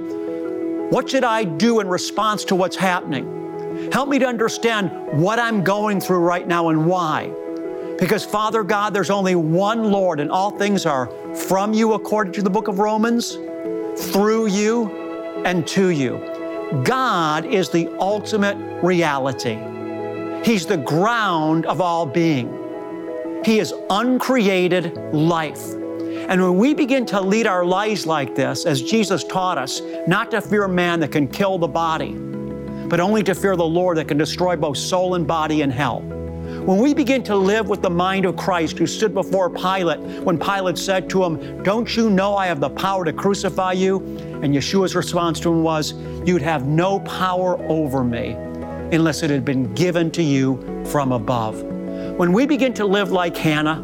What 0.91 1.09
should 1.09 1.25
I 1.25 1.45
do 1.45 1.81
in 1.81 1.89
response 1.89 2.45
to 2.45 2.55
what's 2.55 2.77
happening? 2.77 3.91
Help 3.91 4.11
me 4.11 4.19
to 4.19 4.27
understand 4.27 4.91
what 5.13 5.39
I'm 5.39 5.65
going 5.65 5.99
through 5.99 6.19
right 6.19 6.47
now 6.47 6.69
and 6.69 6.87
why. 6.87 7.33
Because, 7.99 8.25
Father 8.25 8.63
God, 8.63 8.93
there's 8.93 9.11
only 9.11 9.35
one 9.35 9.91
Lord, 9.91 10.21
and 10.21 10.31
all 10.31 10.51
things 10.51 10.85
are 10.85 11.07
from 11.35 11.73
you, 11.73 11.95
according 11.95 12.35
to 12.35 12.43
the 12.43 12.51
book 12.51 12.69
of 12.69 12.79
Romans, 12.79 13.37
through 14.13 14.49
you, 14.49 14.91
and 15.45 15.67
to 15.69 15.89
you. 15.89 16.40
God 16.85 17.45
is 17.45 17.69
the 17.69 17.89
ultimate 17.99 18.57
reality. 18.83 19.59
He's 20.45 20.67
the 20.67 20.77
ground 20.77 21.67
of 21.67 21.81
all 21.81 22.07
being. 22.07 23.43
He 23.45 23.59
is 23.59 23.75
uncreated 23.91 24.97
life. 25.13 25.73
And 25.73 26.41
when 26.41 26.57
we 26.57 26.75
begin 26.75 27.05
to 27.07 27.21
lead 27.21 27.47
our 27.49 27.65
lives 27.65 28.07
like 28.07 28.37
this, 28.37 28.67
as 28.67 28.83
Jesus 28.83 29.25
taught 29.25 29.59
us, 29.59 29.83
not 30.07 30.31
to 30.31 30.41
fear 30.41 30.69
man 30.69 31.01
that 31.01 31.11
can 31.11 31.27
kill 31.27 31.59
the 31.59 31.67
body, 31.67 32.13
but 32.13 33.01
only 33.01 33.23
to 33.25 33.35
fear 33.35 33.57
the 33.57 33.65
Lord 33.65 33.97
that 33.97 34.07
can 34.07 34.17
destroy 34.17 34.55
both 34.55 34.79
soul 34.79 35.17
and 35.17 35.27
body 35.27 35.63
in 35.63 35.71
hell. 35.71 36.03
When 36.71 36.79
we 36.79 36.95
begin 36.95 37.25
to 37.25 37.35
live 37.35 37.69
with 37.69 37.83
the 37.83 37.91
mind 37.91 38.27
of 38.27 38.37
Christ 38.37 38.79
who 38.79 38.87
stood 38.87 39.13
before 39.13 39.51
Pilate 39.51 39.99
when 40.23 40.39
Pilate 40.39 40.79
said 40.79 41.11
to 41.11 41.25
him, 41.25 41.65
Don't 41.65 41.97
you 41.97 42.09
know 42.09 42.37
I 42.37 42.47
have 42.47 42.61
the 42.61 42.71
power 42.71 43.05
to 43.05 43.13
crucify 43.13 43.73
you? 43.73 43.97
And 44.41 44.55
Yeshua's 44.55 44.95
response 44.95 45.41
to 45.41 45.51
him 45.51 45.65
was, 45.65 45.95
You'd 46.25 46.43
have 46.43 46.69
no 46.69 47.01
power 47.01 47.61
over 47.69 48.05
me 48.05 48.35
unless 48.93 49.25
it 49.25 49.31
had 49.31 49.45
been 49.45 49.75
given 49.75 50.13
to 50.13 50.23
you 50.23 50.85
from 50.87 51.11
above. 51.11 51.61
When 51.61 52.33
we 52.33 52.47
begin 52.47 52.73
to 52.75 52.87
live 52.87 53.11
like 53.11 53.37
Hannah, 53.37 53.81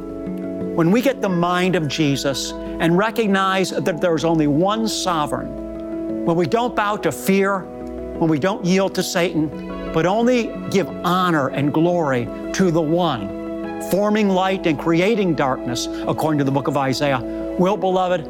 when 0.76 0.92
we 0.92 1.02
get 1.02 1.20
the 1.20 1.28
mind 1.28 1.74
of 1.74 1.88
Jesus 1.88 2.52
and 2.52 2.96
recognize 2.96 3.70
that 3.70 4.00
there's 4.00 4.24
only 4.24 4.46
one 4.46 4.86
sovereign, 4.86 6.24
when 6.24 6.36
we 6.36 6.46
don't 6.46 6.76
bow 6.76 6.98
to 6.98 7.10
fear, 7.10 7.62
when 8.18 8.30
we 8.30 8.38
don't 8.38 8.64
yield 8.64 8.94
to 8.94 9.02
Satan, 9.02 9.92
but 9.92 10.06
only 10.06 10.54
give 10.70 10.88
honor 11.04 11.48
and 11.48 11.74
glory 11.74 12.28
to 12.56 12.70
the 12.70 12.80
one, 12.80 13.82
forming 13.90 14.30
light 14.30 14.66
and 14.66 14.78
creating 14.78 15.34
darkness, 15.34 15.88
according 16.06 16.38
to 16.38 16.44
the 16.44 16.50
book 16.50 16.68
of 16.68 16.76
Isaiah, 16.78 17.20
will, 17.58 17.76
beloved, 17.76 18.26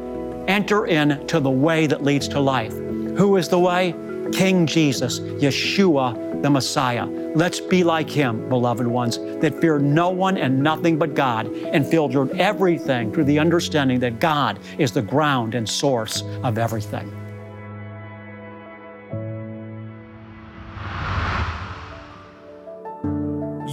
enter 0.49 0.85
into 0.87 1.39
the 1.39 1.49
way 1.49 1.87
that 1.87 2.03
leads 2.03 2.27
to 2.27 2.39
life. 2.41 2.73
Who 2.73 3.37
is 3.37 3.47
the 3.47 3.57
way? 3.57 3.95
King 4.33 4.67
Jesus, 4.67 5.21
Yeshua, 5.21 6.41
the 6.41 6.49
Messiah. 6.49 7.05
Let's 7.05 7.61
be 7.61 7.85
like 7.85 8.09
him, 8.09 8.49
beloved 8.49 8.85
ones, 8.85 9.17
that 9.17 9.61
fear 9.61 9.79
no 9.79 10.09
one 10.09 10.35
and 10.35 10.61
nothing 10.61 10.97
but 10.97 11.15
God 11.15 11.47
and 11.47 11.87
filter 11.87 12.29
everything 12.35 13.13
through 13.13 13.23
the 13.23 13.39
understanding 13.39 13.97
that 14.01 14.19
God 14.19 14.59
is 14.77 14.91
the 14.91 15.01
ground 15.01 15.55
and 15.55 15.69
source 15.69 16.23
of 16.43 16.57
everything. 16.57 17.09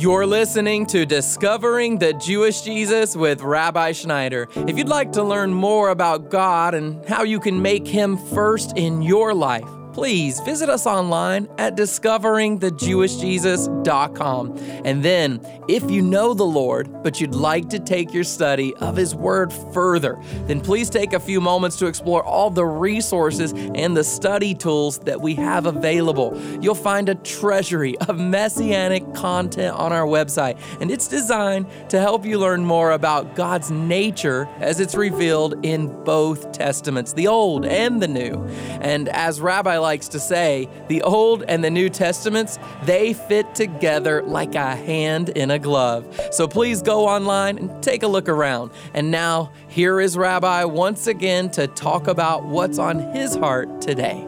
You're 0.05 0.27
listening 0.27 0.85
to 0.89 1.07
Discovering 1.07 1.97
the 1.97 2.13
Jewish 2.13 2.61
Jesus 2.61 3.17
with 3.17 3.41
Rabbi 3.41 3.93
Schneider. 3.93 4.51
If 4.55 4.77
you'd 4.77 4.87
like 4.87 5.13
to 5.13 5.23
learn 5.23 5.55
more 5.55 5.89
about 5.89 6.29
God 6.29 6.75
and 6.75 7.03
how 7.07 7.23
you 7.23 7.41
can 7.41 7.63
make 7.63 7.87
Him 7.87 8.19
first 8.19 8.77
in 8.77 9.01
your 9.01 9.33
life, 9.33 9.65
please 9.95 10.41
visit 10.41 10.69
us 10.69 10.87
online 10.87 11.49
at 11.57 11.75
discoveringthejewishjesus.com. 11.77 14.59
And 14.85 15.05
then, 15.05 15.41
if 15.69 15.89
you 15.91 16.03
know 16.03 16.35
the 16.35 16.45
Lord, 16.45 17.03
but 17.03 17.19
you'd 17.21 17.35
like 17.35 17.71
to 17.71 17.79
take 17.79 18.13
your 18.13 18.25
study 18.25 18.75
of 18.77 18.97
His 18.97 19.15
Word 19.15 19.51
further, 19.73 20.19
then 20.47 20.61
please 20.61 20.91
take 20.91 21.13
a 21.13 21.21
few 21.21 21.41
moments 21.41 21.77
to 21.77 21.87
explore 21.87 22.25
all 22.25 22.51
the 22.51 22.67
resources 22.67 23.53
and 23.53 23.97
the 23.97 24.03
study 24.03 24.53
tools 24.53 24.99
that 25.01 25.21
we 25.21 25.37
have 25.37 25.67
available. 25.67 26.37
You'll 26.61 26.75
find 26.75 27.09
a 27.09 27.15
treasury 27.15 27.97
of 27.99 28.19
messianic 28.19 29.15
content 29.15 29.77
on 29.77 29.93
our 29.93 30.07
website, 30.07 30.59
and 30.81 30.91
it's 30.91 31.07
designed 31.07 31.67
to 31.91 32.01
help 32.01 32.25
you 32.25 32.41
learn 32.41 32.65
more 32.65 32.91
about 32.91 33.37
God's 33.37 33.71
nature 33.71 34.49
as 34.59 34.81
it's 34.81 34.97
revealed 34.97 35.65
in 35.65 36.03
both 36.03 36.51
Testaments, 36.51 37.13
the 37.13 37.29
Old 37.29 37.65
and 37.65 38.03
the 38.03 38.09
New. 38.09 38.45
And 38.81 39.09
as 39.11 39.41
Rabbi 39.41 39.84
likes 39.85 40.09
to 40.09 40.19
say, 40.19 40.67
the 40.89 41.03
Old 41.03 41.43
and 41.43 41.63
the 41.63 41.69
New 41.69 41.91
Testaments, 41.91 42.59
they 42.85 43.13
fit 43.13 43.55
together 43.55 44.23
like 44.23 44.55
a 44.55 44.75
hand 44.75 45.29
in 45.29 45.51
a 45.51 45.59
glove. 45.59 46.03
So 46.31 46.49
please 46.49 46.81
go 46.81 47.07
online 47.07 47.59
and 47.59 47.83
take 47.83 48.03
a 48.03 48.07
look 48.07 48.31
around. 48.31 48.71
And 48.95 49.11
now, 49.11 49.53
here 49.69 50.01
is 50.01 50.17
Rabbi 50.17 50.65
once 50.65 51.07
again 51.07 51.51
to 51.51 51.67
talk 51.67 52.09
about 52.09 52.47
what's 52.47 52.79
on 52.79 52.99
his 53.13 53.35
heart 53.35 53.83
today. 53.83 54.27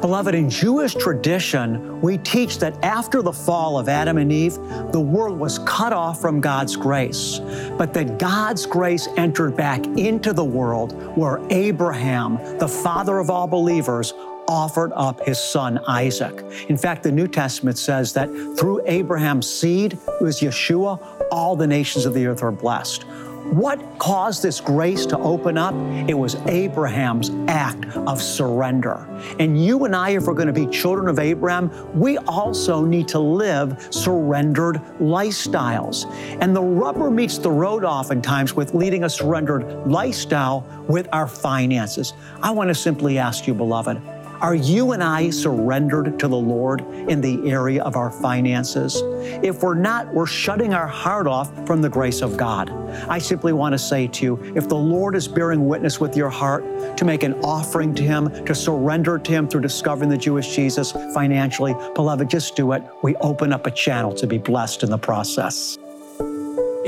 Beloved, 0.00 0.32
in 0.32 0.48
Jewish 0.48 0.94
tradition, 0.94 2.00
we 2.00 2.18
teach 2.18 2.58
that 2.58 2.72
after 2.84 3.20
the 3.20 3.32
fall 3.32 3.80
of 3.80 3.88
Adam 3.88 4.16
and 4.16 4.30
Eve, 4.30 4.54
the 4.92 5.00
world 5.00 5.36
was 5.36 5.58
cut 5.60 5.92
off 5.92 6.20
from 6.20 6.40
God's 6.40 6.76
grace, 6.76 7.40
but 7.76 7.92
that 7.94 8.16
God's 8.16 8.64
grace 8.64 9.08
entered 9.16 9.56
back 9.56 9.84
into 9.98 10.32
the 10.32 10.44
world 10.44 10.92
where 11.16 11.40
Abraham, 11.50 12.38
the 12.58 12.68
father 12.68 13.18
of 13.18 13.28
all 13.28 13.48
believers, 13.48 14.14
offered 14.48 14.92
up 14.94 15.24
his 15.24 15.38
son 15.38 15.78
Isaac. 15.86 16.42
In 16.68 16.76
fact, 16.76 17.02
the 17.02 17.12
New 17.12 17.28
Testament 17.28 17.78
says 17.78 18.12
that 18.14 18.28
through 18.58 18.82
Abraham's 18.86 19.48
seed, 19.48 19.98
who 20.18 20.26
is 20.26 20.40
Yeshua, 20.40 21.26
all 21.30 21.54
the 21.54 21.66
nations 21.66 22.06
of 22.06 22.14
the 22.14 22.26
earth 22.26 22.42
are 22.42 22.50
blessed. 22.50 23.04
What 23.50 23.98
caused 23.98 24.42
this 24.42 24.60
grace 24.60 25.06
to 25.06 25.18
open 25.18 25.56
up? 25.56 25.72
It 26.06 26.12
was 26.12 26.34
Abraham's 26.46 27.30
act 27.48 27.86
of 27.96 28.20
surrender. 28.20 29.06
And 29.38 29.64
you 29.64 29.86
and 29.86 29.96
I, 29.96 30.10
if 30.10 30.26
we're 30.26 30.34
going 30.34 30.48
to 30.48 30.52
be 30.52 30.66
children 30.66 31.08
of 31.08 31.18
Abraham, 31.18 31.70
we 31.98 32.18
also 32.18 32.84
need 32.84 33.08
to 33.08 33.18
live 33.18 33.88
surrendered 33.90 34.76
lifestyles. 35.00 36.04
And 36.42 36.54
the 36.54 36.60
rubber 36.60 37.10
meets 37.10 37.38
the 37.38 37.50
road 37.50 37.84
oftentimes 37.84 38.54
with 38.54 38.74
leading 38.74 39.04
a 39.04 39.08
surrendered 39.08 39.86
lifestyle 39.86 40.66
with 40.86 41.08
our 41.12 41.26
finances. 41.26 42.12
I 42.42 42.50
want 42.50 42.68
to 42.68 42.74
simply 42.74 43.16
ask 43.16 43.46
you, 43.46 43.54
beloved, 43.54 43.98
are 44.40 44.54
you 44.54 44.92
and 44.92 45.02
I 45.02 45.30
surrendered 45.30 46.18
to 46.20 46.28
the 46.28 46.36
Lord 46.36 46.82
in 47.08 47.20
the 47.20 47.50
area 47.50 47.82
of 47.82 47.96
our 47.96 48.10
finances? 48.10 49.02
If 49.42 49.62
we're 49.62 49.74
not, 49.74 50.12
we're 50.14 50.26
shutting 50.26 50.74
our 50.74 50.86
heart 50.86 51.26
off 51.26 51.66
from 51.66 51.82
the 51.82 51.88
grace 51.88 52.22
of 52.22 52.36
God. 52.36 52.70
I 53.08 53.18
simply 53.18 53.52
want 53.52 53.72
to 53.72 53.78
say 53.78 54.06
to 54.06 54.24
you 54.24 54.52
if 54.54 54.68
the 54.68 54.76
Lord 54.76 55.16
is 55.16 55.26
bearing 55.26 55.66
witness 55.66 55.98
with 55.98 56.16
your 56.16 56.30
heart 56.30 56.64
to 56.96 57.04
make 57.04 57.24
an 57.24 57.34
offering 57.42 57.94
to 57.96 58.02
Him, 58.02 58.44
to 58.44 58.54
surrender 58.54 59.18
to 59.18 59.30
Him 59.30 59.48
through 59.48 59.62
discovering 59.62 60.08
the 60.08 60.16
Jewish 60.16 60.54
Jesus 60.54 60.92
financially, 60.92 61.74
beloved, 61.94 62.30
just 62.30 62.54
do 62.54 62.72
it. 62.72 62.82
We 63.02 63.16
open 63.16 63.52
up 63.52 63.66
a 63.66 63.72
channel 63.72 64.14
to 64.14 64.26
be 64.26 64.38
blessed 64.38 64.84
in 64.84 64.90
the 64.90 64.98
process. 64.98 65.78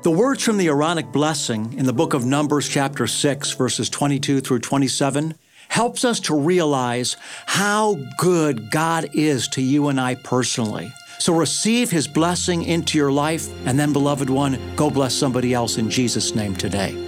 The 0.03 0.11
words 0.11 0.45
from 0.45 0.59
the 0.59 0.69
Aaronic 0.69 1.11
blessing 1.13 1.75
in 1.77 1.87
the 1.87 1.93
book 1.93 2.15
of 2.15 2.25
Numbers, 2.25 2.69
chapter 2.69 3.07
6, 3.07 3.53
verses 3.53 3.91
22 3.91 4.41
through 4.41 4.61
27, 4.61 5.35
helps 5.69 6.05
us 6.05 6.21
to 6.21 6.39
realize 6.39 7.17
how 7.47 7.97
good 8.17 8.71
God 8.71 9.11
is 9.13 9.49
to 9.49 9.63
you 9.63 9.89
and 9.89 10.01
I 10.01 10.15
personally. 10.15 10.93
So 11.19 11.35
receive 11.35 11.91
his 11.91 12.07
blessing 12.07 12.63
into 12.63 12.97
your 12.97 13.11
life, 13.11 13.49
and 13.67 13.79
then, 13.79 13.93
beloved 13.93 14.31
one, 14.31 14.59
go 14.77 14.89
bless 14.89 15.15
somebody 15.15 15.53
else 15.53 15.77
in 15.77 15.91
Jesus' 15.91 16.35
name 16.35 16.55
today. 16.55 17.08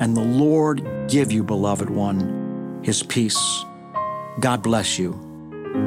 and 0.00 0.16
the 0.16 0.20
Lord 0.20 0.84
give 1.08 1.30
you, 1.30 1.44
beloved 1.44 1.88
one, 1.88 2.80
his 2.82 3.02
peace. 3.02 3.64
God 4.40 4.62
bless 4.62 4.98
you, 4.98 5.12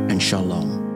and 0.10 0.22
shalom. 0.22 0.88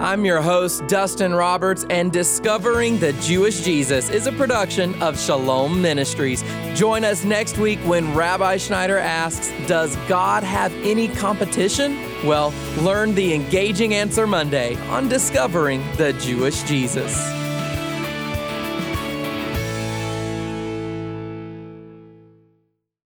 I'm 0.00 0.24
your 0.24 0.40
host, 0.40 0.86
Dustin 0.86 1.34
Roberts, 1.34 1.84
and 1.90 2.10
Discovering 2.10 2.98
the 2.98 3.12
Jewish 3.14 3.60
Jesus 3.60 4.08
is 4.08 4.26
a 4.26 4.32
production 4.32 4.94
of 5.02 5.20
Shalom 5.20 5.82
Ministries. 5.82 6.42
Join 6.74 7.04
us 7.04 7.24
next 7.24 7.58
week 7.58 7.78
when 7.80 8.14
Rabbi 8.14 8.56
Schneider 8.56 8.96
asks 8.96 9.52
Does 9.66 9.96
God 10.08 10.44
have 10.44 10.72
any 10.76 11.08
competition? 11.08 11.98
Well, 12.24 12.52
learn 12.78 13.14
the 13.14 13.32
engaging 13.32 13.94
answer 13.94 14.26
Monday 14.26 14.76
on 14.88 15.08
Discovering 15.08 15.82
the 15.96 16.12
Jewish 16.14 16.62
Jesus. 16.64 17.37